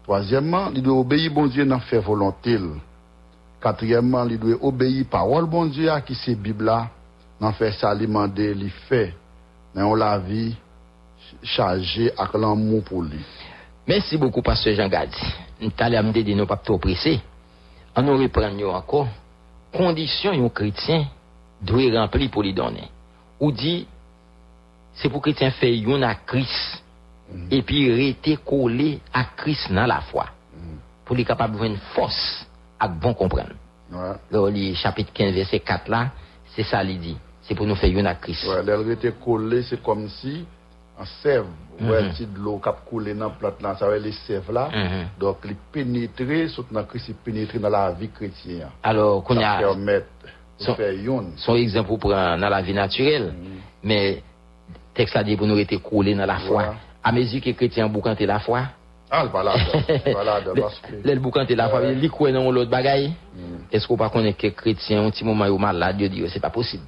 [0.02, 2.58] Troisièmement, il doit obéir bon Dieu dans faire volonté.
[3.60, 6.88] Quatrièmement, il doit obéir parole bon Dieu à qui c'est Bible là,
[7.40, 9.14] dans faire s'alimenter, il fait
[9.74, 10.54] dans la vie
[11.42, 13.24] chargée avec l'amour pour lui.
[13.86, 15.16] Merci beaucoup, Pasteur Jean Gadi.
[15.60, 17.20] Nous allons me dire nous pas trop pressés.
[17.96, 19.08] On nous reprend yo encore.
[19.72, 21.06] Condition un chrétien
[21.60, 22.88] doit remplir pour lui donner.
[23.40, 23.86] Ou dit,
[24.94, 26.82] c'est pour chrétien faire yon à Christ.
[27.50, 30.26] Et puis rester collé à Christ dans la foi.
[31.04, 32.46] Pour lui capable de une force
[32.78, 33.52] à bon comprendre.
[33.90, 34.12] Ouais.
[34.30, 36.10] Là, le chapitre 15, verset 4 là,
[36.54, 37.16] c'est ça qu'il dit.
[37.42, 38.46] C'est pour nous faire yon à Christ.
[38.46, 40.44] Ouais, elle était collée, c'est comme si
[40.98, 41.44] en sève,
[41.80, 41.90] Mhm.
[41.90, 44.52] ouais, petit de l'eau qui a coulé dans la plante là, ça va les sèves
[44.52, 44.68] là.
[44.72, 45.06] Mhm.
[45.18, 48.68] Donc, il pénétrer, surtout dans Christ, il pénétrer dans la vie chrétienne.
[48.82, 50.04] Alors, qu'on a, permet de
[50.58, 51.32] Son- faire yon.
[51.36, 53.34] son exemple pour dans la vie naturelle.
[53.82, 54.22] Mais,
[54.94, 56.74] texte a dit pour nous être collés dans la foi.
[57.02, 58.62] À mesure que les chrétiens boucantent la foi,
[59.10, 59.54] Ah, voilà,
[60.12, 60.40] voilà,
[61.04, 63.12] le boucantent la foi, ils croient dans l'autre bagaille.
[63.34, 63.40] Mm.
[63.72, 66.24] Est-ce qu'on pas connaît que les chrétiens, un petit moment, ils sont malades, Dieu dit,
[66.28, 66.84] c'est pas possible.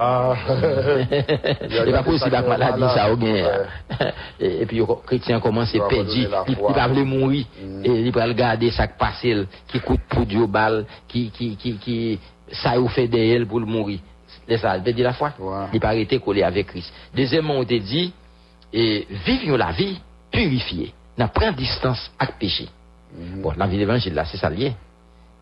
[0.00, 0.34] Ah,
[1.68, 3.44] C'est pas possible avec maladie, ça, ou bien.
[4.40, 7.84] Et, puis, les chrétiens commencent à perdre, ils ne peuvent mourir, Mm.
[7.84, 9.26] et ils peuvent garder ça qui passe,
[9.66, 12.18] qui coûte pour Dieu balle, qui, qui, qui, qui,
[12.52, 13.98] ça fait d'elle pour le mourir.
[14.48, 15.34] C'est ça, il dit la foi.
[15.72, 16.92] Il pas arrêté collé avec Christ.
[17.14, 18.12] Deuxièmement, on te dit,
[18.72, 22.68] et vivons la vie purifiée, n'a prend distance avec le péché.
[23.14, 23.42] Mhm.
[23.42, 24.72] Bon, la vie d'évangile là, c'est ça lié.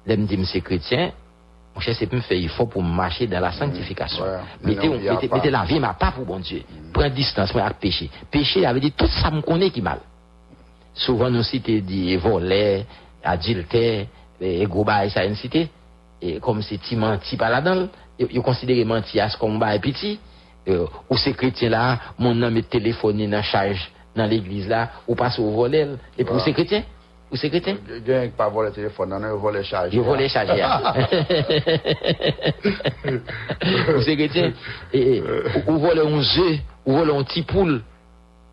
[0.06, 1.12] Là, me dit, monsieur chrétien,
[1.74, 4.24] mon cher, c'est pour me faire, il faut pour marcher dans la sanctification.
[4.24, 4.38] Ouais.
[4.62, 6.62] Mettez, non, il la vie, mais pas pour bon Dieu.
[6.92, 8.10] Prends distance avec péché.
[8.30, 9.98] Péché, avait dit, tout ça me connaît qui mal.
[10.94, 12.86] Souvent, nous citons dit voler,
[13.22, 14.06] adultère,
[14.40, 15.68] et gros bail, ça, une cité.
[16.22, 17.88] Et comme c'est menti par là-dedans,
[18.18, 20.18] ils considèrent menti as comme bail petit.
[20.68, 25.14] Euh, ou ces chrétiens là, mon nom est téléphoné dans charge dans l'église là, ou
[25.14, 25.86] passe au volet.
[26.18, 26.82] Et pour ces chrétiens,
[27.30, 29.92] ou ces chrétiens, Il y a pas voler le téléphone, non, il vole charge.
[29.92, 30.64] je volais charger.
[33.96, 34.52] Ou c'est chrétien.
[35.66, 37.82] Ou, voler un jeu, ou voler un petit poule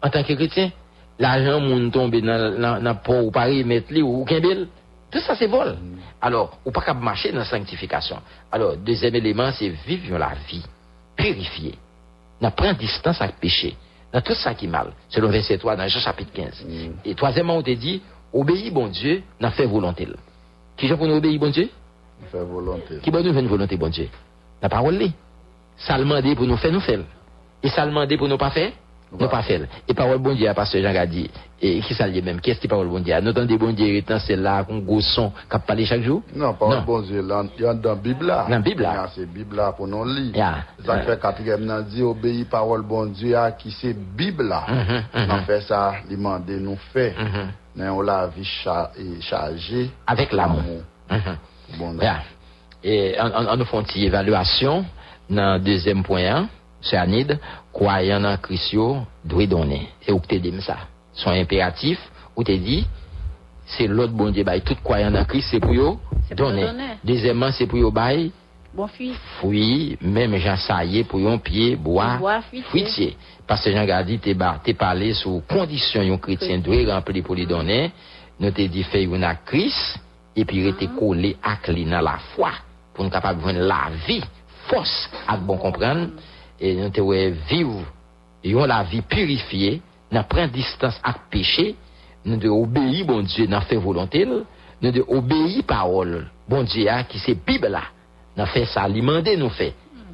[0.02, 0.72] en tant que chrétien.
[1.20, 4.68] l'argent moun tombe dans dans port ou Paris mettre ou kembel.
[5.14, 5.78] Tout ça c'est vol.
[6.20, 8.18] Alors, ou pas capable marcher dans la sanctification.
[8.52, 10.64] Alors, deuxième élément, c'est vivre la vie
[11.16, 11.76] purifiée.
[12.42, 13.78] N'a prend distance avec le péché.
[14.12, 14.92] Dans tout ça qui est mal.
[15.10, 16.66] Selon verset 3 dans Jean chapitre 15.
[17.06, 18.02] Et troisièmement, on te dit,
[18.34, 20.08] obéis bon Dieu, n'a fait volonté.
[20.76, 21.70] Qui j'ai pour nous obéir bon Dieu?
[22.32, 22.98] Faire volonté.
[23.04, 24.10] Qui va nous faire une volonté bon Dieu?
[24.62, 25.08] La parole là.
[25.78, 27.00] Ça le demande pour nous faire, nous faire.
[27.62, 28.72] Et ça le demande pour nous pas faire,
[29.20, 29.62] nous pas faire.
[29.88, 31.30] Et parole bon Dieu, pasteur Jean a dit,
[31.62, 33.16] et qui ça même, qu'est-ce qui parole bon Dieu?
[33.22, 36.22] Nous entendons bon Dieu étant celle-là, qu'on gros son, qui parle chaque jour?
[36.36, 38.44] Non, parole bon Dieu, là, il y a dans la Bible là.
[38.44, 39.10] Dans la Bible, là?
[39.16, 40.56] C'est Bible là pour nous lire.
[40.86, 44.66] Ça fait quatrième, nan dit, obéis parole bon Dieu à qui c'est Bible là.
[44.68, 45.32] Mhm, mhm.
[45.32, 47.16] On fait ça, demander nous fait.
[47.18, 47.48] Mhm.
[47.76, 48.48] Mais on la vie
[49.22, 49.90] chargée.
[50.06, 50.82] Avec l'amour.
[51.78, 51.98] Bon.
[52.84, 54.86] Et on, on, on nous fait une évaluation
[55.30, 56.48] dans le deuxième point,
[56.84, 57.40] hein, c'est Anid,
[57.72, 58.76] croyant en Christ,
[59.24, 59.90] doit donner.
[60.08, 60.78] Et où tu dit ça?
[61.14, 62.00] Son impératif,
[62.36, 62.86] où tu dit,
[63.66, 66.00] c'est l'autre bon Dieu, bah, tout croyant en Christ, c'est pour pour
[66.36, 66.68] donner.
[67.04, 68.32] Deuxièmement, c'est pour yo bail,
[68.74, 69.16] Bon fils.
[69.38, 72.20] fruit, même Jean Saillé pour yon pied, bois,
[72.70, 73.16] fruitier.
[73.46, 77.46] Parce que Jean Gardi, t'es t'es parlé sur conditions yon chrétien doit remplir pour les
[77.46, 77.92] donner.
[78.40, 80.00] Nous t'ai dit fait à Christ,
[80.36, 82.50] et puis rester collé à clé dans la foi,
[82.94, 84.24] pour nous capable de la vie,
[84.68, 86.08] force, à bon comprendre.
[86.60, 87.72] e nou te wè viv,
[88.46, 89.78] yon la vi purifiye,
[90.14, 91.72] nan pren distans ak peche,
[92.24, 94.46] nou de obeyi bon Diyo nan fe volonté nou,
[94.84, 97.86] nou de obeyi parol, bon Diyo a ki se bib la,
[98.38, 99.72] nan fe sa li mande nou fe,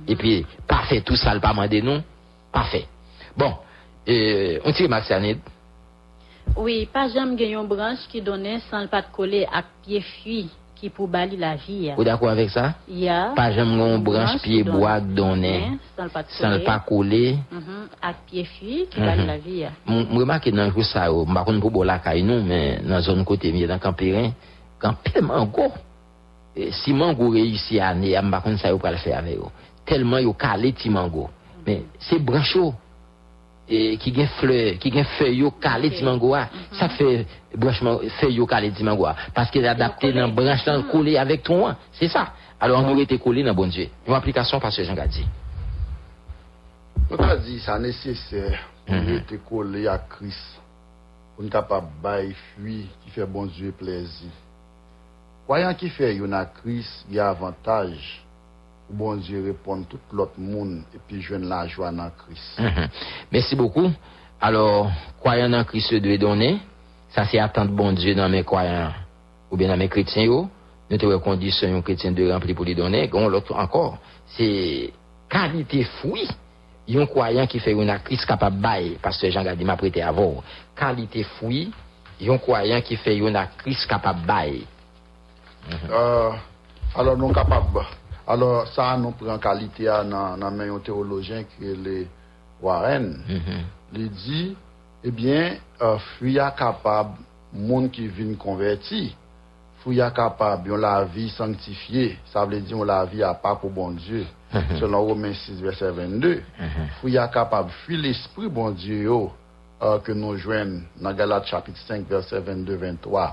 [0.10, 2.02] e pi pa fe tout sa li pa mande nou,
[2.54, 2.86] pa fe.
[3.38, 3.54] Bon,
[4.08, 5.44] euh, on ti remak sanid?
[6.58, 10.48] Oui, pa jam gen yon branche ki donen san l pat kole ak pie fwi,
[10.80, 11.92] qui pour bali la vie.
[11.96, 12.74] Vous d'accord avec ça?
[13.36, 15.78] Pas jamais on branche pied bois donné, Hein,
[16.30, 17.36] sans le pas coller.
[17.36, 17.38] coller.
[17.52, 19.06] Mhm, à pied fui qui Mhm.
[19.06, 19.66] bali la vie.
[19.86, 22.96] Mon remarque dans le ça, je ne sais pas pour la caille nous, mais dans
[22.96, 24.32] la zone côté, mieux dans Campérin,
[24.80, 25.72] quand mango,
[26.56, 29.44] et si mango réussit à ne sais pas ça, pas le faire avec eux.
[29.86, 31.30] Tellement yo calé ti mango.
[31.66, 32.74] Mais c'est brancho,
[33.70, 36.50] et qui gen fleur, qui gen feuille calé ti mango, ah.
[36.72, 39.16] ça fait branchement, feuille calé ti mango, ah.
[39.34, 42.34] parce qu'il est adapté dans branche dans collé avec toi, c'est ça.
[42.60, 43.88] Alors on aurait été collé dans bon Dieu.
[44.08, 45.26] Une application parce que Jean Gadi.
[47.12, 50.60] On a dit ça nécessaire pour être collé à Christ.
[51.36, 51.88] Pour nous capable
[52.54, 54.30] fruit qui fait bon Dieu plaisir.
[55.46, 58.24] Croyant qui fait yon à Christ, il y a avantage.
[58.90, 62.60] Bon Dieu répondre tout l'autre monde et puis joindre la joie dans Christ.
[62.60, 62.90] Mhm.
[63.32, 63.92] Merci beaucoup.
[64.42, 66.60] Alors, croyant en Christ doit donner,
[67.10, 68.92] ça c'est attendre bon Dieu dans mes croyants
[69.52, 70.24] ou bien dans mes chrétiens.
[70.24, 70.50] yo.
[70.90, 73.10] Nous te condition un chrétien de remplir pour les donner.
[73.14, 74.00] On l'autre encore,
[74.36, 74.92] c'est
[75.30, 76.28] qualité fruit.
[76.92, 80.02] Un croyant qui fait une Christ capable de bailler, parce que Jean Gadi m'a prêté
[80.02, 80.44] avant.
[80.76, 81.72] Qualité fruit,
[82.28, 84.68] un croyant qui fait une Christ capable de bailler.
[85.92, 86.32] Euh,
[86.96, 87.86] alors, nous capables.
[88.30, 91.96] Alors, sa nou pren kalite a nan, nan men yon teolojen ki le
[92.62, 93.08] Warren.
[93.26, 93.64] Mm -hmm.
[93.96, 94.42] Li di,
[95.04, 97.16] ebyen, eh uh, fuya kapab
[97.54, 99.16] moun ki vin konverti.
[99.82, 102.18] Fuya kapab yon la vi sanctifiye.
[102.32, 104.26] Sa vle di yon la vi a pa pou bon Diyo.
[104.54, 104.80] Mm -hmm.
[104.80, 106.44] Selon Romain 6, verset 22.
[106.60, 106.88] Mm -hmm.
[107.02, 109.32] Fuya kapab fuy l'esprit bon Diyo yo
[109.82, 113.32] uh, ke nou jwen nan Galat chapit 5, verset 22-23.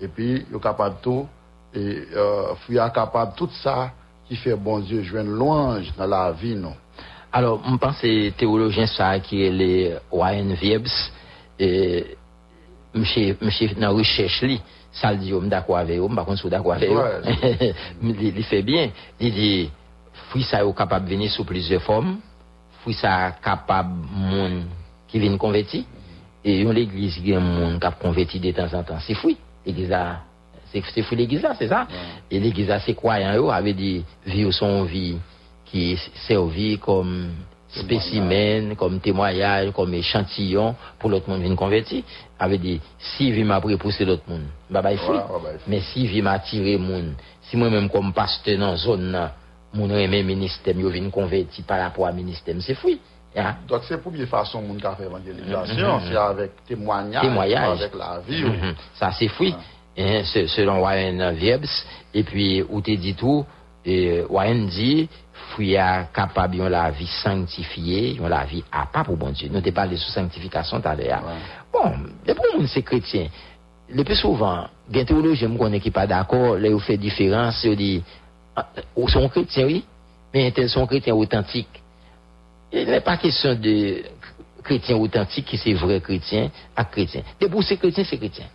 [0.00, 1.28] Epi, yo kapab tou,
[1.74, 1.80] e,
[2.16, 4.01] uh, fuya kapab tout sa
[4.32, 6.72] qui fait bon Dieu joindre louange dans la vie, non?
[7.30, 10.88] Alors, je pense que théologien ça qui est le Warren Viebs.
[11.58, 12.16] Et,
[12.94, 14.58] monsieur, monsieur, dans recherche, li,
[14.90, 16.88] ça le dit, je d'accord avec vous, par contre, je suis d'accord avec
[18.02, 18.88] il, fait bien.
[19.20, 19.70] Il dit,
[20.30, 22.16] fruit ça est capable de venir sous plusieurs formes.
[22.80, 24.62] Fruit ça est capable, monde
[25.08, 25.84] qui vient convertir.
[26.42, 28.98] Et une l'église, il y a un monde qui a converti de temps en temps.
[29.06, 29.36] C'est fruit.
[29.66, 30.20] L'église là,
[30.72, 31.86] c'est fruit l'église là, c'est ça?
[32.30, 35.16] Et l'église là, c'est croyant, yo, avait dit, vivre son vie
[35.64, 37.30] qui est servi comme
[37.68, 42.02] spécimen, comme témoignage, comme échantillon pour l'autre monde vient convertir.
[42.38, 45.50] Avait dit, si vie m'a pousser l'autre monde, bah, bah, bah.
[45.66, 49.32] Mais si vie m'a tiré monde, si moi-même comme pasteur dans la zone là,
[49.74, 53.00] mon aimé ministère, yo vient convertir par rapport à ministère, c'est fruit.
[53.34, 53.56] Hein?
[53.66, 57.80] Donc, c'est pour une façon moun ka fait évangélisation, c'est avec témoignage, Témoignage.
[57.80, 58.44] avec la vie.
[58.44, 58.74] Mhm.
[58.94, 59.54] Ça, c'est fruit.
[59.98, 61.84] Hein, se- selon Warren Viebs.
[62.14, 63.44] Et puis, où t'es dit tout,
[63.84, 65.08] et Warren dit,
[65.50, 69.48] fruit a capable yon la vie sanctifiée, yon la vie à pas pour bon Dieu.
[69.52, 71.22] Nous t'ai parlé sous sanctification tout à l'heure.
[71.72, 71.90] Bon,
[72.26, 73.26] les pour moun c'est chrétien.
[73.90, 77.76] Le plus souvent, gen théologien me connaît qui pas d'accord, là, ils fait différence, ils
[77.76, 78.02] dit,
[78.56, 79.84] ah, ou sont chrétiens, oui,
[80.32, 81.82] mais ils sont chrétiens authentiques.
[82.72, 84.02] Il n'est pas question de
[84.62, 87.22] chrétien authentique qui c'est vrai chrétien à chrétien.
[87.40, 88.46] Et pour ces chrétiens, c'est chrétien.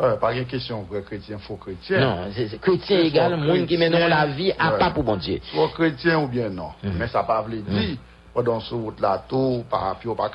[0.00, 2.00] Ouais, pas une question vrai chrétien, faux chrétien.
[2.00, 4.78] Non, c'est chrétien égal, monde qui mène la vie à ouais.
[4.78, 5.40] part pour bon Dieu.
[5.52, 6.70] Soit chrétien ou bien non.
[6.82, 6.94] Mhm.
[6.98, 7.96] Mais ça pas veut dire,
[8.32, 10.30] pendant ce route là, tout, pas, on pas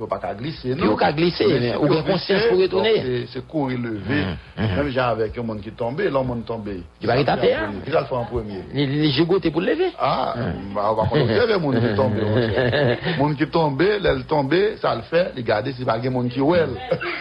[0.00, 2.58] qu'à, puis on pas qu'à glisser, Puis on qu'à glisser, mais on a conscience pour
[2.58, 2.94] retourner.
[2.94, 4.24] donc c'est- C'est courir lever.
[4.56, 4.76] Mhm, mhm.
[4.76, 6.82] Même j'ai avec un monde qui est tombé, l'homme est tombé.
[7.00, 7.60] Il va arrêter à terre.
[7.84, 8.60] Qui va le faire en premier?
[8.72, 9.90] Les, les gigotés pour le lever?
[9.98, 10.34] Ah,
[10.74, 12.20] bah, on va connaître le monde qui est tombé.
[12.20, 16.28] Le monde qui est tombé, l'elle tombé, ça le fait, regardez, c'est pas un monde
[16.28, 16.70] qui est well.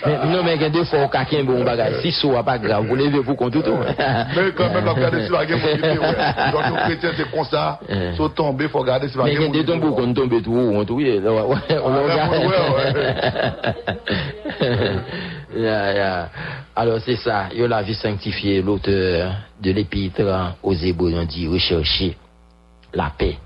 [0.05, 2.01] Mais, non, a deux fois au caquin, bon bagage.
[2.01, 3.63] Si ça pas grave, vous levez pour compte tout.
[4.35, 6.51] Mais quand même, regardez, c'est pas un monde qui est well.
[6.51, 7.79] Donc, les chrétiens, c'est comme ça.
[7.89, 8.15] Mhm.
[8.15, 9.73] Sauf tomber, faut regarder, c'est pas Mais un il y a monde des qui est
[9.73, 9.93] tombes well.
[10.05, 10.33] qu'on tombe
[11.29, 12.68] ouais, ouais, ouais,
[16.75, 22.15] Alors c'est ça, il la vie sanctifiée, l'auteur de l'épître aux Hébreux on dit rechercher
[22.93, 23.37] la paix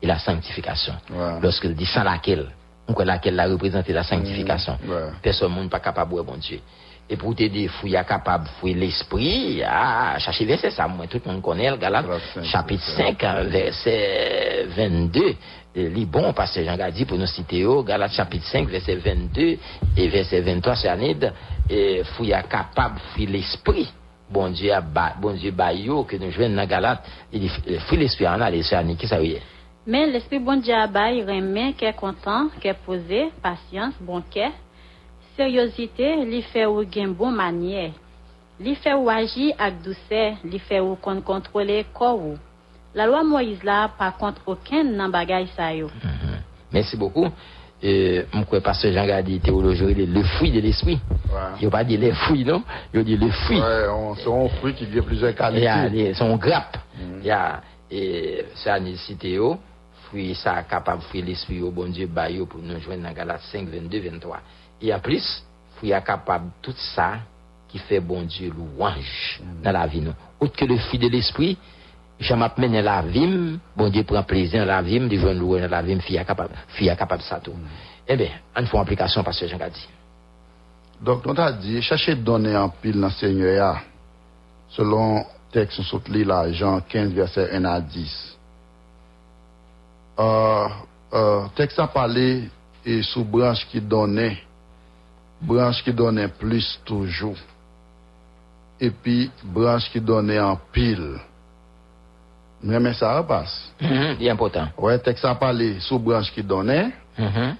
[0.00, 0.94] et la sanctification.
[1.10, 1.40] Ouais.
[1.42, 2.46] Lorsqu'il dit sans laquelle,
[2.88, 4.78] on croit laquelle la représente la sanctification.
[4.84, 5.10] Mm, ouais.
[5.22, 6.60] Personne n'est pas capable de bon Dieu.
[7.08, 11.32] Et pour t'aider, fouiller capable de fouiller l'esprit, ah, chercher verset ça, moi tout le
[11.32, 12.06] monde connaît le Galate,
[12.42, 13.08] chapitre c'est ça.
[13.08, 15.34] 5, hein, verset 22.
[15.76, 19.58] Lis bon, parce que Jean dit pour nous citer, Galate chapitre 5, verset 22
[19.98, 21.34] et verset 23, c'est Anide,
[21.68, 23.92] et fouille capable, fouille l'esprit.
[24.30, 24.72] Bon Dieu,
[25.20, 28.24] bon Dieu, que nous jouons dans Galate, il fouille l'esprit,
[29.20, 29.42] dire?
[29.86, 30.74] Men l'esprit bon Dieu
[31.76, 32.48] qu'est content,
[32.86, 34.52] posé, patience, bon cœur,
[35.36, 36.84] seriosité, li fait ou
[37.26, 37.92] manière.
[38.58, 38.94] Li fait
[39.84, 40.96] douceur, li fait ou
[41.92, 42.38] corps.
[42.96, 45.86] La loi Moïse là, par contre, aucun nan bagay sa yo.
[46.02, 46.38] Mhm.
[46.72, 47.26] Merci beaucoup.
[47.84, 50.98] Euh, je crois pas que Jean Gadi, théologie, il est le fruit de l'esprit.
[51.30, 51.38] Ouais.
[51.60, 52.62] Il n'a pas dit les fruits, non?
[52.94, 53.60] Il a dit le fruit.
[53.60, 56.04] Ouais, on, c'est un fruit qui vient plusieurs Il y a qualités.
[56.08, 56.78] les- son grappe.
[56.98, 57.18] Mhm.
[57.20, 59.38] Il y a, et ça, nous cité,
[60.08, 63.68] fruit, ça, capable, fruit l'esprit, au bon Dieu, baillot, pour nous joindre dans Galates 5,
[63.68, 64.40] 22, 23.
[64.80, 65.44] Et en plus,
[65.76, 67.18] fruit est capable, tout ça,
[67.68, 70.14] qui fait bon Dieu louange dans la vie, nous.
[70.40, 71.58] Autre que le fruit de l'esprit,
[72.18, 75.82] je m'appelle la vie, bon Dieu prend plaisir la vie, de joindre louange dans la
[75.82, 77.52] vie, fille capable, fille capable de ça tout.
[78.08, 79.88] Eh bien, on fait application, parce que Jean a dit.
[81.00, 83.80] Donc, on t'a dit, cherchez de donner en pile dans le Seigneur,
[84.70, 88.36] selon texte sur lit là, Jean 15, verset 1 à 10.
[90.18, 90.68] Euh,
[91.12, 92.48] euh, texte a parlé
[92.84, 94.38] et sous branche qui donnait,
[95.42, 97.36] branche qui donnait plus toujours,
[98.80, 101.18] et puis branche qui donnait en pile.
[102.66, 103.72] Mais ça repasse.
[103.80, 104.68] Mhm, Il est important.
[104.78, 107.56] Ouais, texte a parlé sous branche qui donnait, Mhm,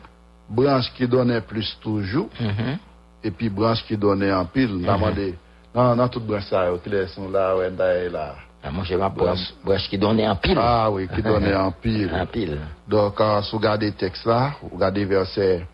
[0.50, 2.78] branche qui donnait plus toujours, mhm.
[3.22, 4.82] et puis branche qui donnait en pile.
[4.82, 5.34] Demandé,
[5.74, 8.34] non, non, toute branche ça, les sont là, ouais, là, là.
[8.64, 10.59] Ah, Moi, j'ai ma branche, branche qui donnait en pile.
[10.61, 12.11] Ah oui, qui donnait en pile.
[12.12, 12.59] En pile.
[12.88, 15.64] Donc, euh, si vous regardez le texte là, vous regardez verset,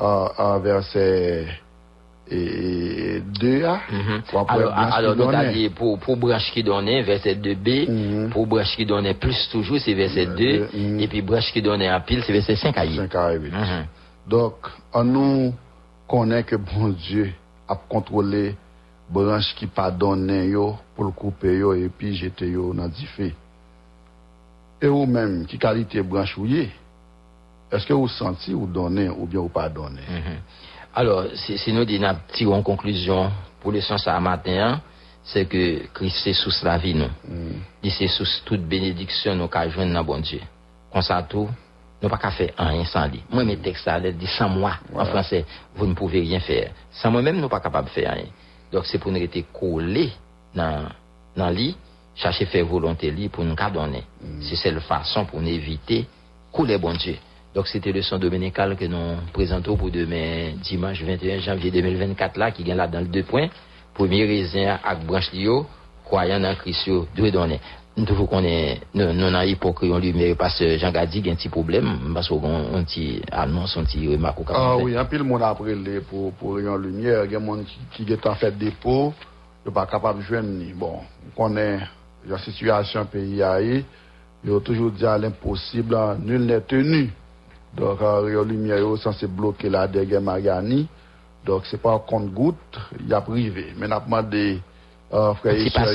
[0.00, 1.46] euh, euh, verset
[2.30, 4.22] et, 2 là, Mhm.
[4.30, 8.30] vous apprenez Alors, alors nous pour, pour branche qui donnait, verset 2b, Mhm.
[8.30, 11.00] pour branche qui donnait plus toujours, c'est verset 2, Mhm.
[11.00, 12.84] et puis branche qui donnait en pile, c'est verset 5 à.
[12.84, 13.86] Mhm.
[14.28, 14.54] Donc,
[14.94, 15.54] on nous
[16.08, 17.32] connaît que bon Dieu
[17.68, 18.54] a contrôlé
[19.10, 23.32] branche qui pas donné yo pour le couper yo et puis jeter yo dans feu.
[24.80, 26.70] Et ou même qui qualité branche ou yé?
[27.70, 29.70] Est-ce que vous sentez ou donnez ou bien ou pas?
[30.94, 33.30] Alors, si, si nous disons tirons en conclusion
[33.60, 34.80] pour le sens à matin, hein,
[35.24, 37.06] c'est que Christ c'est sous la vie nous.
[37.06, 37.60] Mm.
[37.82, 40.40] Il c'est sous toute bénédiction nous qu'a joindre dans bon Dieu.
[40.92, 41.48] Comme ça tout,
[42.02, 43.22] nous pas qu'à faire rien sans lui.
[43.30, 45.44] Moi mes textes là dit sans moi en français,
[45.76, 46.70] vous ne pouvez rien faire.
[46.90, 48.26] Sans moi-même nous pas capable de faire rien.
[48.70, 50.12] Donc c'est pour nous rester collés
[50.54, 50.88] dans
[51.34, 51.74] dans lui,
[52.14, 54.02] chercher faire volonté lui pour nous donner.
[54.40, 56.06] C'est cette façon pour nous éviter
[56.50, 57.16] couler bon Dieu.
[57.54, 62.50] Donc c'était le son dominical que nous présentons pour demain, dimanche 21 janvier 2024, là,
[62.50, 63.48] qui vient là dans le deux points.
[63.92, 65.66] Premier raisin avec branche lio,
[66.02, 67.60] croyant en Christ, Dieu donné.
[67.94, 71.34] Nous devons connaître, nous, nous, dans l'époque, lui mais parce que Jean Gadi a un
[71.34, 75.04] petit problème, parce qu'on a un petit annonce, un petit remarque au Ah oui, un
[75.04, 75.74] peu le monde après,
[76.08, 79.12] pour, pour Rayon Lumière, il y a un monde qui, est en fait dépôt,
[79.62, 80.48] il n'est pas capable de joindre.
[80.74, 81.00] Bon,
[81.36, 81.80] on connaît
[82.26, 83.42] la situation pays,
[84.42, 85.94] il a toujours dit à l'impossible,
[86.24, 87.10] nul n'est tenu.
[87.76, 87.98] Donc
[88.46, 90.86] lumière yo censé bloquer la derrière Magani.
[91.44, 93.72] Donc c'est pas compte goutte, il y a privé.
[93.76, 94.60] Mais n'a demandé
[95.12, 95.86] euh, frère et sœurs,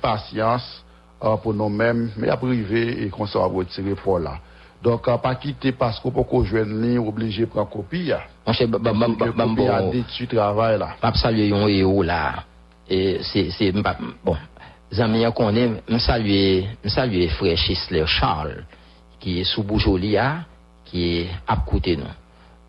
[0.00, 0.84] patience.
[1.22, 4.38] euh, pour nous-mêmes, mais à privé et qu'on soit retiré pour là.
[4.82, 8.10] Donc, euh, pas quitter parce qu'on peut qu'on joigne ligne, obligé de prendre copie.
[8.12, 8.20] hein.
[8.46, 9.90] Mon cher, bam, bam, Copie bon.
[9.90, 10.96] détruit travail là.
[11.02, 12.44] M'a saluer yon héros là.
[12.88, 14.36] Et c'est c'est bon.
[14.92, 18.64] Zami qu'on est, me saluer, me saluer frère Chisler Charles
[19.20, 20.38] qui est sous Boujoli là,
[20.90, 22.04] qui a coûté nous.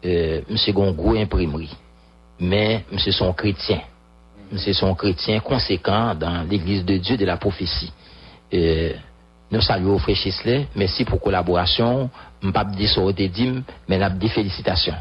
[0.05, 1.76] Euh, monsieur gon gros imprimerie.
[2.39, 3.82] Mais monsieur son chrétien.
[4.51, 7.91] Monsieur son chrétien conséquent dans l'église de Dieu de la prophétie.
[8.53, 8.93] Euh,
[9.51, 10.67] nous saluons frère Chisley.
[10.76, 12.09] Merci pour collaboration.
[12.41, 14.95] M'pas dit ça au dit, mais n'a dit félicitations.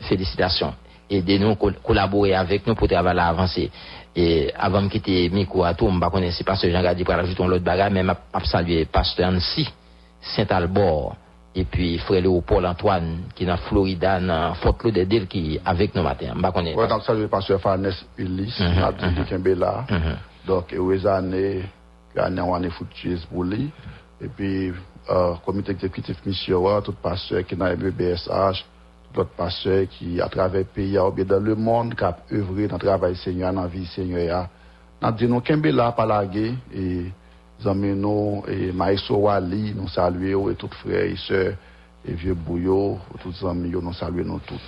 [0.00, 0.74] Félicitations.
[1.10, 3.70] Et de nous col- collaborer avec nous pour travailler à avancer.
[4.14, 7.44] Et avant de quitter micro à tout, m'pas connaître si pasteur Jean Gadi pour ajouter
[7.44, 9.68] l'autre bagage, mais m'a m'a saluer pasteur Annecy,
[10.20, 11.12] Saint-Albert,
[11.56, 15.94] et puis frère Léopold Antoine, qui est dans Florida, dans Fort Lauderdale, qui est avec
[15.94, 16.34] nous matin.
[16.52, 16.78] Connaître.
[16.78, 19.24] Ouais, donc saluer pasteur Farnes Ulysse, Mhm, mhm.
[19.24, 19.86] Kembela.
[19.90, 20.16] Mhm.
[20.46, 21.62] Donc, heureuse année,
[22.14, 23.70] que année on a foot cheese pour lui.
[24.20, 24.72] Et puis,
[25.10, 28.62] euh, comité exécutif mission, tout pasteur qui dans le BSH,
[29.14, 32.18] tout autre pasteur qui, à travers le pays, ou bien dans le monde, qui a
[32.32, 34.48] œuvré dans le travail Seigneur, dans la vie Seigneur.
[35.00, 37.06] Nous disons, Kembela, pas la guerre, et,
[37.64, 41.54] nous, et Maïso Wali, nous saluons, et tous frères et sœurs,
[42.06, 44.60] et vieux bouillot, tous les amis, nous saluons nous tous.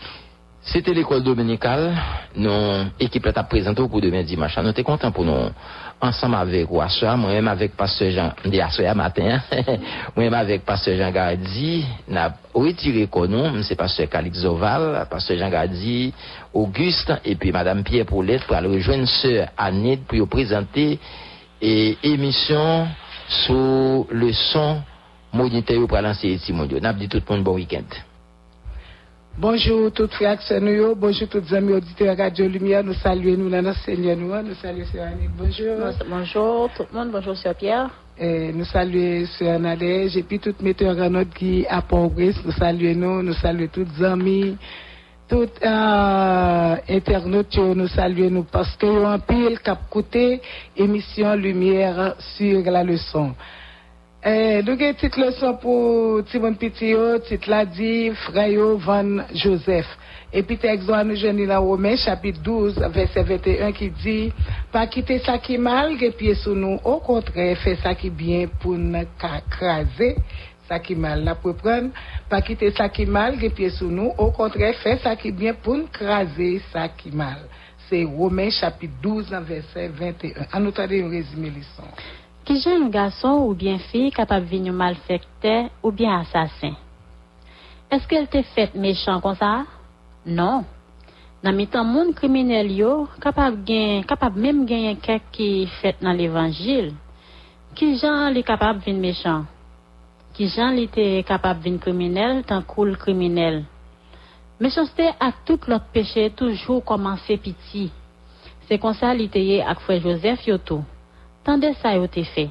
[0.61, 1.95] C'était l'école dominicale.
[2.36, 4.59] Nous, équipe là, t'a présenté au cours de dimanche.
[4.59, 5.51] Nous étions contents pour nous,
[6.01, 8.32] ensemble avec Ouassa, moi-même avec Pasteur Jean,
[8.86, 9.41] à matin,
[10.16, 16.12] moi-même avec Pasteur Jean Gardi, n'a retiré nous, c'est Pasteur Calix Oval, Pasteur Jean Gardi,
[16.53, 20.99] Auguste, et puis Madame Pierre Paulette pour aller rejoindre Sœur Annette pour présenter
[21.61, 22.88] et émission
[23.28, 24.82] sur le son
[25.32, 26.80] monitaire pour lancer ici, mon Dieu.
[26.80, 27.84] N'a dit tout le monde bon week-end.
[29.40, 33.78] Bonjour toutes frères nous, bonjour toutes amis auditeurs Radio Lumière, nous saluons nous dans notre
[33.84, 35.76] Seigneur nous, nous saluons Sœur Annick, bonjour.
[36.11, 37.88] Bonjour tout le monde, bonjour Sœur Pierre.
[38.18, 42.96] Et nous saluons Sœur Nadège et puis toutes metteurs en ordre qui à nous saluons
[42.96, 44.56] nous, nous saluons toutes les amis,
[45.29, 50.41] toutes euh, internautes, yo, nous saluons nous parce que yo en pile cap côté
[50.76, 53.35] émission Lumière sur la leçon.
[54.24, 59.87] Eh, nous avons une petite leçon pour Timon Pitio, petite la dit Frayo Van Joseph.
[60.31, 64.33] Et puis, texte nous jeune dans Romains, chapitre 12, verset 21, qui dit,
[64.70, 68.47] pas quitter ça qui mal, que pied sous nous, au contraire, fait ça qui bien
[68.61, 69.05] pour nous
[69.49, 70.16] craser,
[70.68, 71.90] ça qui mal, la pour prendre,
[72.28, 75.54] pas quitter ça qui mal, que pied sous nous, au contraire, fait ça qui bien
[75.54, 77.48] pour nous craser, ça qui mal.
[77.88, 80.46] C'est Romains, chapitre 12, verset 21.
[80.52, 81.88] En nous tendez un résumé leçon.
[82.44, 86.74] Qui un garçon ou bien fille capable de venir malfecteur ou bien assassin?
[87.90, 89.64] Est-ce qu'elle t'est faite méchant comme ça?
[90.26, 90.64] Non.
[91.42, 93.64] Dans mi temps monde criminel yo, capable
[94.06, 96.92] capable même gagner quelqu'un qui fait dans l'évangile.
[97.74, 99.44] Qui jan li capable de méchant?
[100.39, 103.64] ki jan li te kapab vin kriminel tan koul kriminel.
[104.62, 107.89] Mechonste ak tout lot peche toujou komanse piti.
[108.68, 110.84] Se konsa li te ye ak fwe Joseph yotou.
[111.43, 112.47] Tande sa yo te fe.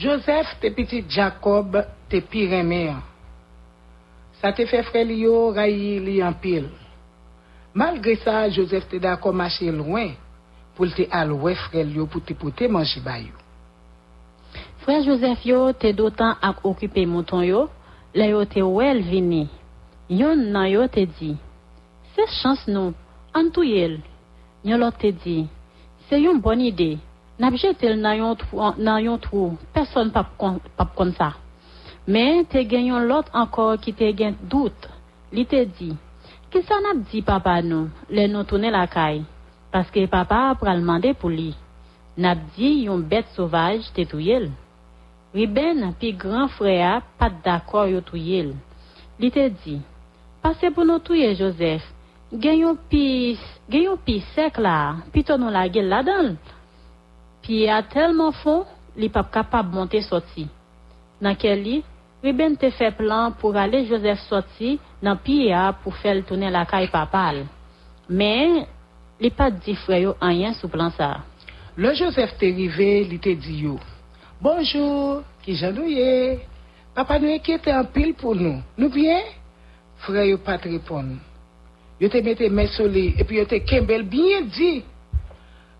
[0.00, 1.76] Joseph te piti Jacob
[2.08, 3.04] te pi reme an.
[4.40, 6.70] Sa te fe fre li yo rayi li an pil.
[7.76, 10.16] Malgre sa, Joseph te da komache lwen
[10.72, 13.41] pou te alwe fre li yo pou te pote manji bayou.
[14.82, 17.68] Frère Joseph yo te d'autant ak occupé mouton yo,
[18.18, 19.44] la yo te wel vini.
[20.10, 21.36] Yon nan yo te di,
[22.16, 22.90] se chance nou,
[23.30, 24.00] an touyel.
[24.66, 25.44] Yon lot te di,
[26.08, 26.96] se yon bonne idée.
[27.38, 31.30] Nap jetel nan yon trou, nan yon trou, personne pap kon, pap kon sa.
[32.02, 34.90] Men te gen yon lot encore qui te gen doute.
[35.30, 35.92] Li te di,
[36.50, 38.88] ki sa nap di papa nou, le nou tourne la.
[39.70, 41.54] Parce que papa pral mande pour li.
[42.18, 44.50] Nap di yon bête sauvage te touyel.
[45.32, 48.52] Riben api gran freya pat dakor yo touye l.
[49.20, 49.78] Li te di,
[50.44, 51.84] pase pou nou touye Josef,
[52.32, 53.38] genyon pi,
[53.72, 56.34] genyon pi sek la, pi ton nou la gel la dan.
[57.42, 58.66] Pi a telman fon,
[58.96, 60.44] li pap kapab monte soti.
[61.22, 61.80] Nan ke li,
[62.22, 66.62] Riben te fe plan pou ale Josef soti nan pi ya pou fel tounen la
[66.70, 67.40] kay papal.
[68.06, 68.60] Men,
[69.18, 71.16] li pat di freyo anyen sou plan sa.
[71.74, 73.74] Le Josef te rive, li te di yo.
[74.42, 76.40] Bonjour, qui janouye?
[76.96, 78.60] Papa nous inquiète en pile pour nous.
[78.76, 79.20] Nous bien?
[79.98, 81.14] Frère yo pas te répondre.
[82.00, 84.82] Yo te mette lui, et puis yo te kembel bien dit.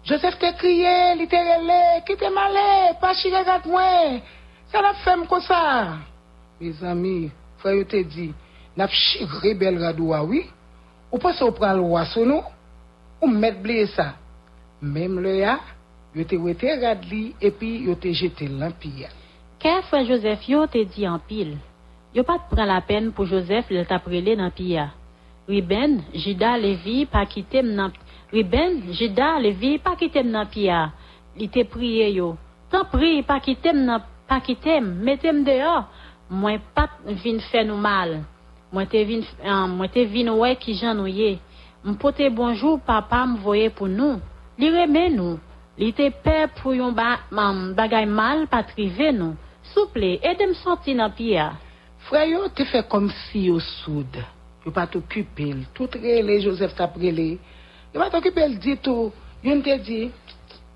[0.05, 4.21] Joseph te crié, li te relé, qui te malé, pas chire avec moi.
[4.71, 5.97] Ça n'a fait comme ça.
[6.61, 8.33] Mes amis, frère yo te dit,
[8.77, 10.49] n'a chire bel radoua, oui?
[11.11, 11.33] Ou pas
[11.75, 12.45] roi sur nous,
[13.21, 14.15] ou mettre blé ça?
[14.81, 15.59] Même le ya,
[16.15, 19.07] yo te wete rad li epi yo te jete l'anpil.
[19.63, 21.57] Kè fwe Josef yo te di anpil,
[22.13, 24.89] yo pat pran la pen pou Josef le taprele nanpil ya.
[25.49, 27.93] Riben, jida levi pa kitem nan...
[28.33, 30.81] Riben, jida levi pa kitem nanpil ya.
[31.37, 32.35] Li te priye yo.
[32.71, 34.09] Tan pri pa kitem nan...
[34.33, 35.83] Pa kitem, metem deyo.
[36.33, 38.23] Mwen pat vin fè nou mal.
[38.73, 41.35] Mwen te vin, um, mwen te vin wè ki jan nou ye.
[41.85, 44.23] Mpote bonjou papa mvoye pou nou.
[44.57, 45.37] Li reme nou.
[45.81, 49.39] Li te pe pou yon ba, mam, bagay mal patrive nou.
[49.73, 51.53] Souple, edem santi nan piya.
[52.09, 54.19] Freyo te fe kom si yo soud.
[54.67, 55.63] Yo pat t'okupe l.
[55.75, 57.39] Tout rele, Joseph tap rele.
[57.95, 59.13] Yo pat t'okupe l di tou.
[59.43, 60.03] Yon te di,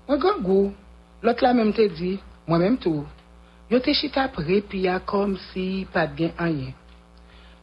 [0.07, 0.71] mwen gangou.
[1.23, 2.15] Lot la menm te di,
[2.49, 3.05] mwen menm tou.
[3.69, 6.73] Yo te chita pre piya kom si pat gen anyen.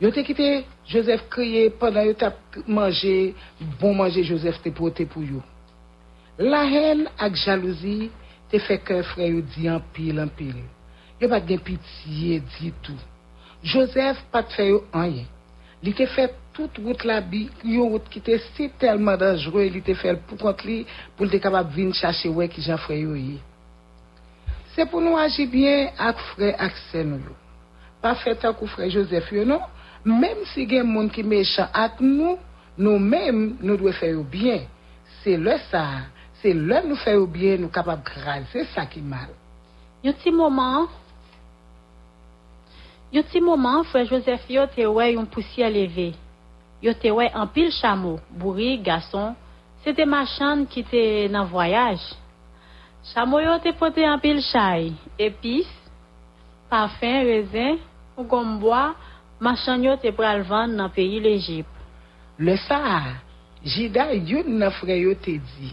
[0.03, 3.33] Yo te kite Joseph kriye, pandan yo tap manje,
[3.81, 5.43] bon manje Joseph te pote pou yo.
[6.39, 8.09] La hen ak jalouzi
[8.51, 10.57] te fe ke fre yo di anpil anpil.
[11.21, 12.99] Yo pat gen pitiye di tou.
[13.63, 15.29] Joseph pat fe yo anye.
[15.85, 16.27] Li te fe
[16.57, 20.41] tout wout la bi, yo wout ki te si telman danjre, li te fe pou
[20.41, 20.83] kont li
[21.15, 23.39] pou li te kabab vin chache we ki jan fre yo yi.
[24.75, 27.37] Se pou nou aji bien ak fre ak sen yo.
[28.03, 29.63] Pa fe tak ou fre Joseph yo non,
[30.05, 32.41] mèm si gen moun ki mechan ak nou,
[32.75, 34.67] nou mèm nou dwe fè yo bien.
[35.23, 36.03] Se le sa a.
[36.45, 39.31] se lè nou fè ou bie nou kapab krasè sa ki mal.
[40.05, 40.91] Yon ti moman,
[43.15, 46.11] yon ti moman, Frère Joseph yo te wè yon poussiè leve.
[46.85, 49.33] Yo te wè an pil chamo, bouri, gason,
[49.81, 52.03] se te machan ki te nan voyaj.
[53.15, 55.71] Chamo yo te pote an pil chay, epis,
[56.69, 57.81] parfum, rezin,
[58.19, 58.91] ou gomboa,
[59.41, 61.73] machan yo te pral van nan peyi l'Egypte.
[62.37, 62.83] Le sa,
[63.65, 65.73] jida yon nan frè yo te di,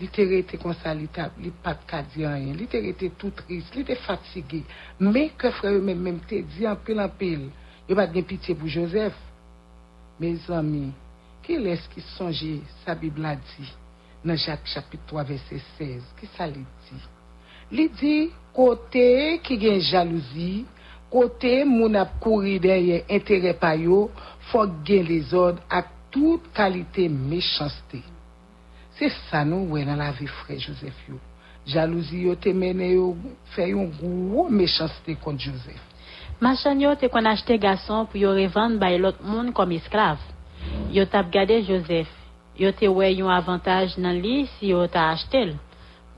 [0.00, 0.06] nous.
[0.06, 1.22] Joseph, il était comme ça, il n'était
[1.62, 4.64] pas de rien, il était tout triste, il était fatigué.
[5.00, 7.50] Mais que frère même même te dit en pile en pile,
[7.88, 9.14] il pas de pitié pour Joseph.
[10.20, 10.92] Mes amis,
[11.42, 13.74] quel est-ce qui songeait sa Bible a dit
[14.24, 16.02] dans Jacques chapitre 3 verset 16?
[16.20, 16.64] Qu'est-ce que ça dit?
[17.70, 20.64] Il dit côté qui a jalousie,
[21.10, 24.10] Côté moun ap kouri derrière intérêt pa yo,
[24.50, 28.02] faut gen les ordres à toute qualité méchanceté.
[28.98, 31.20] Se sa nou wè nan la vi frè Joseph yo.
[31.70, 33.12] Jalouzi yo te mene yo
[33.54, 35.84] fè yon gwo mechansite kont Joseph.
[36.42, 40.18] Machan yo te kon achete gason pou yo revande bay lot moun kom esklav.
[40.90, 42.10] Yo tap gade Joseph.
[42.58, 45.56] Yo te wè yon avantaj nan li si yo ta achete l.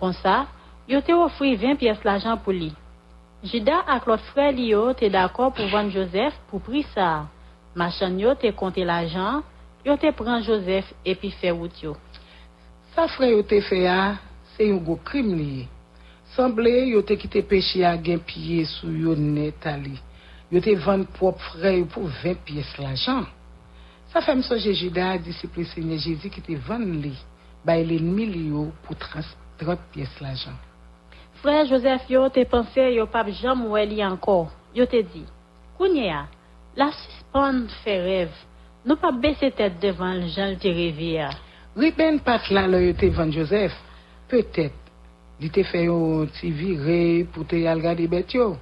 [0.01, 0.47] Kon sa,
[0.89, 2.73] yo te ofri 20 piyes l'ajan pou li.
[3.45, 7.27] Jida ak lot frè li yo te d'akor pou vande Joseph pou pri sa.
[7.77, 9.45] Machan yo te konte l'ajan,
[9.85, 11.99] yo te pran Joseph epi fè wout yo.
[12.95, 14.17] Sa frè yo te fe a,
[14.57, 15.67] se yon go krim li.
[16.35, 19.95] Semble yo te kite peche a gen piye sou yo net ali.
[20.51, 23.29] Yo te vande prop frè yo pou 20 piyes l'ajan.
[24.11, 27.13] Sa fèm soje Jida disipli se nye Jezi ki te vande li,
[27.67, 30.17] bay mil yo pou 30 piyes
[31.71, 34.49] Joseph yo te pense yo pap jam wè li ankor.
[34.75, 35.23] Yo te di,
[35.79, 36.25] kounye a,
[36.79, 38.35] la suspend fè rev,
[38.83, 41.31] nou pa bese tèt devan jan te.
[41.77, 43.77] Riben pat la lo yo te van Joseph,
[44.31, 44.75] petèt,
[45.41, 48.57] li te fè yo ti vire pou te yal gade bet yo.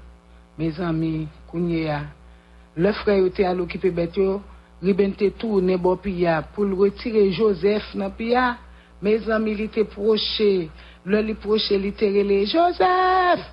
[2.78, 4.40] Le frè yo te alo kipe bet yo,
[4.82, 8.56] riben te tou ne bo piya pou l retire Joseph nan piya.
[9.02, 10.68] Me zami li te proche,
[11.08, 13.44] Le li proche li terele, Joseph!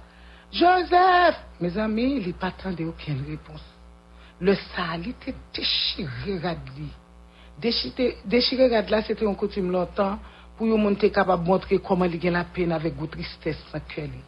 [0.51, 1.37] Joseph!
[1.61, 3.63] Mes amis, li pas de aucune réponse.
[4.41, 6.89] Le sa, li te déchiré rad li.
[7.61, 10.19] Deshire rad la, se te yon koutim lontan,
[10.57, 13.79] pou yon moun te kapab montre koman li gen la pen avèk gout tristès sa
[13.79, 14.21] kè li.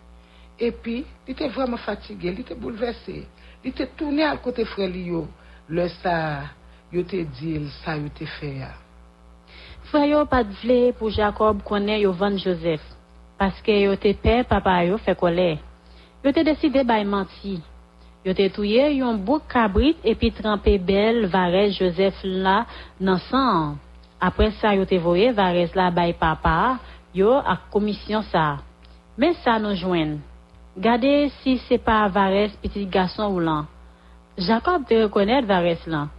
[0.57, 3.17] E pi, li te vreman fatigè, li te bouleversè,
[3.63, 5.27] li te tounè al kote frè li yo,
[5.69, 6.17] le sa,
[6.91, 8.73] yo te dil, sa yo te fè ya.
[8.73, 8.83] Ah.
[9.87, 12.83] Frè yo pat vle pou Jacob konè yo van Joseph,
[13.39, 15.53] paske yo te pe papa yo fè kolè.
[16.25, 17.59] Yo te deside bay manti,
[18.27, 22.65] Yo te touye yon bouk kabrit epi trempe bel Vares Joseph la
[22.99, 23.77] nan san.
[24.19, 26.75] Apre sa yo te voye Vares la bay papa
[27.15, 28.57] yo ak komisyon sa.
[29.15, 30.17] Men sa nou jwen.
[30.75, 33.63] Gade si se pa Vares piti gason ou lan.
[34.35, 36.11] Jacob te rekonet Vares lan.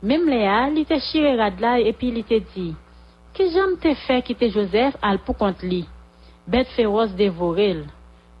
[0.00, 2.70] Mem le a, li te shire rad la epi li te di.
[3.36, 5.84] Ki jam te fe ki te Joseph al pou kont li.
[6.48, 7.84] Bet feroz devorel.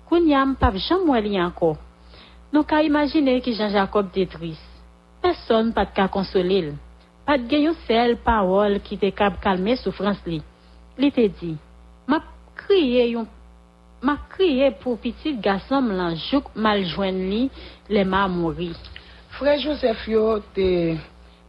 [0.08, 1.76] Koun yam pap jam weli anko.
[2.50, 4.58] Nou ka imagine ki Jean-Jacob detris.
[5.22, 6.72] Person pat ka konsolil.
[7.26, 10.40] Pat genyon sel pawol ki te kab kalme soufrans li.
[10.98, 11.52] Li te di,
[12.10, 12.18] ma
[12.58, 13.28] kriye, yon,
[14.02, 17.44] ma kriye pou pitit gasom lan jouk maljwen li
[17.92, 18.72] le ma mouri.
[19.38, 20.24] Frè Joseph yo
[20.56, 20.98] te,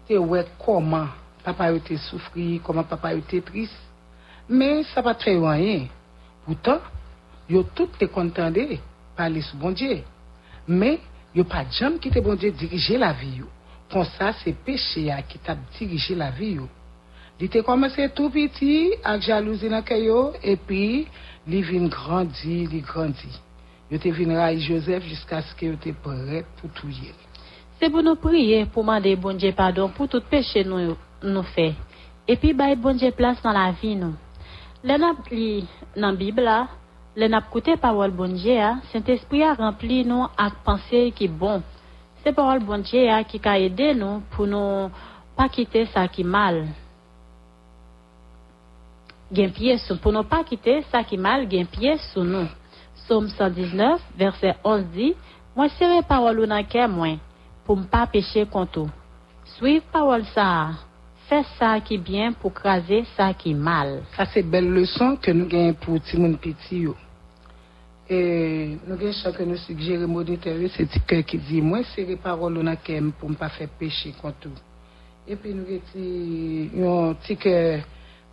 [0.07, 1.09] te wek koman
[1.41, 3.73] papa yo te soufri, koman papa yo te tris.
[4.51, 5.87] Men sa pa tre wanyen.
[6.45, 6.81] Poutan,
[7.49, 8.77] yo tout te kontande
[9.17, 10.03] pali sou bondye.
[10.67, 10.99] Men
[11.35, 13.49] yo pa jam ki te bondye dirije la vi yo.
[13.91, 16.67] Sa se peche ya ki ta dirije la vi yo.
[17.39, 21.07] Li te komanse tou piti ak jalouzi nan kayo epi...
[21.47, 23.29] li vin grandi, li grandi.
[23.89, 27.13] Yo te vin ray Joseph jiska ske yo te pret pou touye.
[27.79, 31.71] Se pou nou priye pou mande bonje pardon pou tout peche nou, nou fe.
[32.29, 34.13] Epi bay bonje plas nan la vi nou.
[34.85, 35.65] Le nap li
[35.97, 36.67] nan Bibla,
[37.15, 41.65] le nap koute parol bonje a, sent espri a rempli nou ak panse ki bon.
[42.21, 44.87] Se parol bonje a ki ka ede nou pou nou
[45.35, 46.65] pa kite sa ki mal.
[49.31, 52.47] gen piye sou pou nou pa kite sa ki mal gen piye sou nou.
[53.07, 55.11] Somme 119, verset 11 di,
[55.55, 57.17] mwen sere parol ou nan ke mwen,
[57.65, 58.91] pou m pa peche kontou.
[59.55, 60.47] Suiv parol sa,
[61.31, 64.01] fe sa ki bien pou kraze sa ki mal.
[64.17, 66.97] Sa se bel leson ke nou gen pou timoun piti yo.
[68.11, 68.19] E
[68.83, 72.67] nou gen chake nou sugjere moditere, se ti ke ki di, mwen sere parol ou
[72.67, 74.51] nan ke mwen pou m pa fe peche kontou.
[75.23, 76.11] E pi nou gen ti,
[76.75, 77.57] yon ti ke...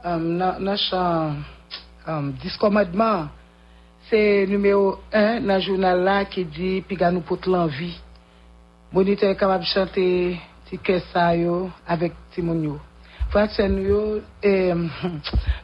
[0.05, 1.45] nan chan
[2.43, 3.29] diskomadman
[4.09, 7.95] se numero 1 nan jounal la ki di pi ganou pot lanvi
[8.93, 10.39] bonite e kamab chante
[10.69, 12.79] ti kesa yo avek ti moun yo
[13.33, 14.03] franse nou yo.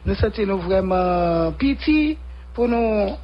[0.05, 2.15] Nou sante nou vreman piti
[2.55, 3.15] pou nou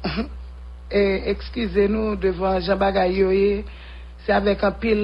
[1.32, 3.62] ekskize nou devan jambaga yo ye
[4.26, 5.02] se avek an pil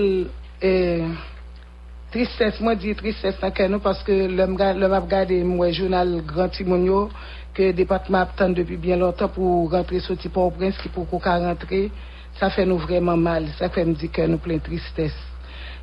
[0.63, 0.75] e
[2.09, 4.55] Tristesse, mwen di tristesse nan ken nou paske lèm
[4.97, 7.03] ap gade mwen jounal Grand Timonio
[7.53, 11.05] ke depatman ap tan depi bien lontan pou rentre sou ti pou prens ki pou
[11.11, 11.83] kou ka rentre
[12.41, 15.28] sa fè nou vreman mal, sa fè mdi ken nou plen tristesse.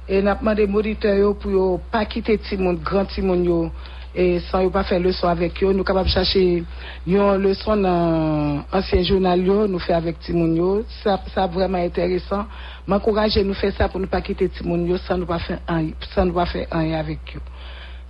[0.08, 3.72] E napman de moditeyo pou yo pa kite Timon, Grand Timonio
[4.14, 6.62] e san yo pa fè leson avèk yo, nou kapap chache
[7.10, 10.70] yon leson nan ansyen jounal yo nou fè avèk Timon yo,
[11.01, 12.45] sa vreman enteresan.
[12.86, 17.01] M'ankouraje nou fè sa pou nou pa kite Timon yo, san nou pa fè anye
[17.01, 17.45] avèk yo.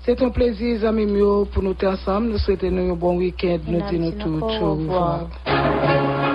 [0.05, 3.71] Sè ton plezi, zami myo, pou nou te ansam, nou souwete nou yon bon wikend,
[3.71, 6.34] nou te nou tout, chou revoir.